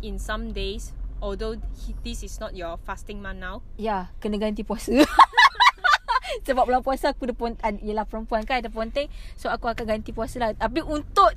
in 0.00 0.16
some 0.16 0.56
days? 0.56 0.96
Although 1.20 1.60
he, 1.76 1.92
this 2.00 2.24
is 2.24 2.40
not 2.40 2.56
your 2.56 2.80
fasting 2.80 3.20
month 3.20 3.36
now. 3.36 3.60
Ya 3.76 4.08
Kena 4.16 4.40
ganti 4.40 4.64
puasa 4.64 4.96
Sebab 6.48 6.64
bulan 6.64 6.80
puasa 6.80 7.12
aku 7.12 7.28
ada 7.28 7.36
pon, 7.36 7.52
uh, 7.60 7.74
Yelah 7.84 8.08
perempuan 8.08 8.48
kan 8.48 8.64
ada 8.64 8.72
ponteng 8.72 9.12
So 9.36 9.52
aku 9.52 9.68
akan 9.68 9.84
ganti 9.84 10.16
puasa 10.16 10.40
lah 10.40 10.56
Tapi 10.56 10.80
untuk 10.80 11.36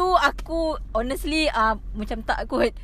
Tu 0.00 0.08
aku 0.16 0.60
Honestly 0.90 1.44
uh, 1.46 1.76
Macam 1.92 2.24
tak 2.24 2.48
kot 2.48 2.72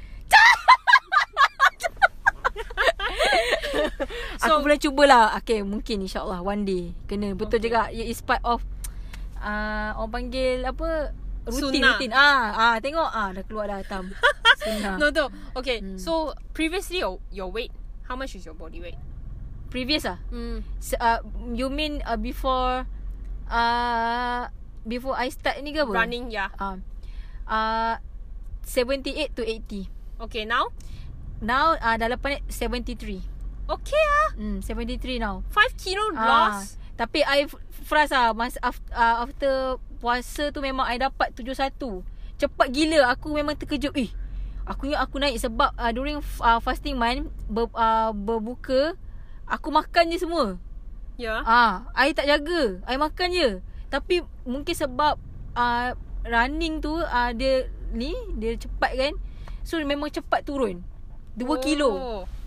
So- 4.36 4.52
Aku 4.52 4.60
boleh 4.60 4.76
cubalah 4.76 5.32
Okay 5.34 5.60
mungkin 5.62 6.04
insyaAllah 6.04 6.40
One 6.40 6.62
day 6.62 6.92
Kena 7.06 7.32
betul 7.32 7.56
Okay. 7.56 7.66
juga 7.66 7.88
It 7.88 8.06
is 8.06 8.20
part 8.20 8.40
of 8.42 8.60
uh, 9.38 9.96
Orang 9.96 10.12
panggil 10.12 10.60
Apa 10.62 11.16
Rutin 11.46 11.78
Sunnah. 11.78 11.94
rutin 11.96 12.12
ah, 12.12 12.44
ah 12.52 12.74
Tengok 12.76 13.06
ah 13.06 13.30
Dah 13.30 13.42
keluar 13.42 13.66
dah 13.66 13.78
hitam 13.78 14.10
Sunnah 14.62 14.98
No, 14.98 15.08
no. 15.08 15.24
Okay, 15.54 15.78
Hmm. 15.78 15.96
so 15.96 16.12
previously 16.50 16.98
your, 16.98 17.16
your 17.30 17.48
weight, 17.48 17.70
how 18.04 18.14
much 18.14 18.34
is 18.34 18.42
your 18.42 18.52
body 18.52 18.82
weight? 18.82 18.98
Previous 19.68 20.04
ah 20.04 20.18
Mm. 20.28 20.60
S- 20.76 20.96
uh, 20.96 21.22
You 21.52 21.68
mean 21.68 22.02
uh, 22.02 22.16
before 22.16 22.84
uh, 23.46 24.42
Before 24.82 25.14
I 25.14 25.28
start 25.28 25.58
ni 25.60 25.70
ke 25.70 25.82
apa? 25.82 25.90
Running, 25.92 26.30
yeah. 26.30 26.50
uh, 26.56 26.78
uh, 27.46 27.98
78 28.66 29.34
to 29.34 29.42
80 29.42 29.90
Okay, 30.26 30.44
now? 30.48 30.72
Now 31.38 31.76
uh, 31.76 31.94
dah 31.96 32.08
lepas 32.10 32.36
ni 32.36 32.40
73 32.48 33.22
Okay 33.66 34.02
ah. 34.02 34.28
hmm, 34.38 34.58
73 34.62 35.18
now 35.20 35.42
5 35.52 35.82
kilo 35.82 36.02
Ah, 36.14 36.26
loss. 36.26 36.78
Tapi 36.96 37.20
I 37.26 37.44
frust 37.84 38.14
lah 38.14 38.32
mas, 38.32 38.56
after, 38.64 38.88
uh, 38.94 39.26
after 39.26 39.52
puasa 40.00 40.48
tu 40.48 40.64
memang 40.64 40.88
I 40.88 40.96
dapat 40.96 41.34
71 41.36 41.76
Cepat 42.36 42.68
gila 42.72 43.12
Aku 43.12 43.36
memang 43.36 43.56
terkejut 43.56 43.92
Eh 43.96 44.10
Aku 44.66 44.90
ingat 44.90 45.04
aku 45.04 45.20
naik 45.22 45.38
sebab 45.38 45.76
uh, 45.76 45.92
During 45.92 46.18
uh, 46.40 46.58
fasting 46.64 46.96
month 46.96 47.28
ber, 47.46 47.68
uh, 47.76 48.10
Berbuka 48.16 48.96
Aku 49.46 49.68
makan 49.70 50.10
je 50.10 50.24
semua 50.24 50.56
Yeah. 51.16 51.40
Ah, 51.48 51.88
I 51.96 52.12
tak 52.12 52.28
jaga. 52.28 52.80
I 52.84 53.00
makan 53.00 53.32
je. 53.32 53.48
Tapi 53.88 54.20
mungkin 54.44 54.76
sebab 54.76 55.16
uh, 55.56 55.90
running 56.28 56.82
tu 56.82 56.98
uh, 56.98 57.30
dia 57.32 57.70
ni 57.94 58.12
dia 58.36 58.58
cepat 58.58 58.92
kan. 58.94 59.14
So 59.66 59.78
memang 59.82 60.10
cepat 60.10 60.46
turun. 60.46 60.82
2 61.36 61.44
oh. 61.44 61.58
kilo. 61.60 61.90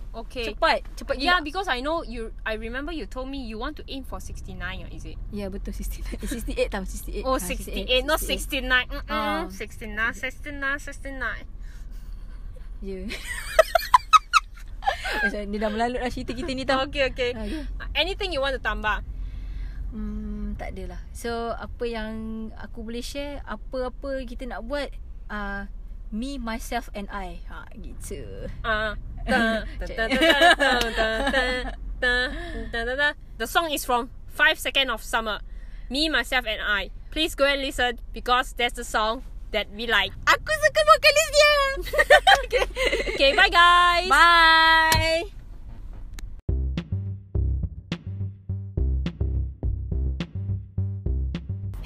Okay. 0.10 0.50
Cepat, 0.50 0.82
cepat 0.98 1.22
Yeah, 1.22 1.38
gila. 1.38 1.46
because 1.46 1.68
I 1.70 1.86
know 1.86 2.02
you. 2.02 2.34
I 2.42 2.58
remember 2.58 2.90
you 2.90 3.06
told 3.06 3.30
me 3.30 3.46
you 3.46 3.62
want 3.62 3.78
to 3.78 3.86
aim 3.86 4.02
for 4.02 4.18
69, 4.18 4.58
or 4.58 4.90
is 4.90 5.06
it? 5.06 5.22
Yeah, 5.30 5.54
betul 5.54 5.70
69. 5.70 6.18
Eh, 6.18 6.66
68 6.66 6.74
tau 6.74 6.82
68. 6.82 7.30
Oh, 7.30 7.38
Ah, 7.38 7.38
68, 7.38 8.10
not 8.10 8.18
69. 8.18 8.90
Mm-mm. 8.90 9.06
Ah. 9.06 9.46
69, 9.54 10.18
69, 10.18 10.82
69. 10.82 11.46
Ya. 12.82 13.06
Macam 15.22 15.40
dia 15.46 15.60
dah 15.62 15.70
melalut 15.70 16.02
lah 16.02 16.10
cerita 16.10 16.34
kita 16.34 16.58
ni 16.58 16.66
tau. 16.66 16.90
Okay, 16.90 17.06
okay. 17.14 17.38
Ah, 17.38 17.46
ya. 17.46 17.62
Anything 17.94 18.34
you 18.34 18.42
want 18.42 18.58
to 18.58 18.62
tambah? 18.62 19.06
Hmm, 19.94 20.29
tak 20.60 20.76
adalah 20.76 21.00
So 21.16 21.56
apa 21.56 21.88
yang 21.88 22.12
aku 22.60 22.84
boleh 22.84 23.00
share 23.00 23.40
Apa-apa 23.48 24.28
kita 24.28 24.44
nak 24.46 24.68
buat 24.68 24.92
uh, 25.32 25.72
Me, 26.10 26.42
myself 26.42 26.90
and 26.98 27.06
I. 27.14 27.38
Ha, 27.54 27.70
Gitu. 27.78 28.50
The 33.38 33.46
song 33.46 33.70
is 33.70 33.86
from 33.86 34.10
5 34.34 34.58
Seconds 34.58 34.90
of 34.90 35.06
Summer. 35.06 35.38
Me, 35.90 36.10
Myself 36.10 36.50
and 36.50 36.62
I. 36.66 36.90
Please 37.14 37.38
go 37.38 37.46
and 37.46 37.62
listen 37.62 38.02
Because 38.10 38.58
that's 38.58 38.74
the 38.74 38.86
song 38.86 39.22
That 39.54 39.70
we 39.74 39.90
like. 39.90 40.14
Aku 40.30 40.52
suka 40.54 40.82
vocalist 40.86 41.32
dia. 41.34 41.54
Okay. 42.50 42.66
Okay 43.18 43.32
bye 43.38 43.50
guys. 43.50 44.10
Bye. 44.10 45.39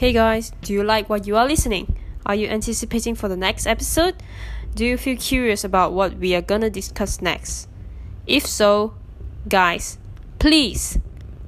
Hey 0.04 0.12
guys, 0.12 0.52
do 0.62 0.74
you 0.74 0.84
like 0.84 1.10
what 1.10 1.26
you 1.28 1.38
are 1.38 1.48
listening? 1.48 1.96
Are 2.26 2.36
you 2.36 2.50
anticipating 2.50 3.16
for 3.16 3.30
the 3.30 3.38
next 3.38 3.66
episode? 3.66 4.16
Do 4.76 4.86
you 4.86 4.98
feel 4.98 5.16
curious 5.16 5.64
about 5.64 5.94
what 5.94 6.18
we 6.18 6.36
are 6.36 6.42
gonna 6.42 6.70
discuss 6.70 7.22
next? 7.22 7.70
If 8.28 8.46
so, 8.46 8.96
guys, 9.48 9.98
please, 10.40 11.00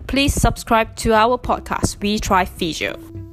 please 0.07 0.33
subscribe 0.33 0.95
to 1.03 1.13
our 1.13 1.37
podcast, 1.37 1.99
We 1.99 2.17
Thrive 2.17 2.47
Physio. 2.47 3.24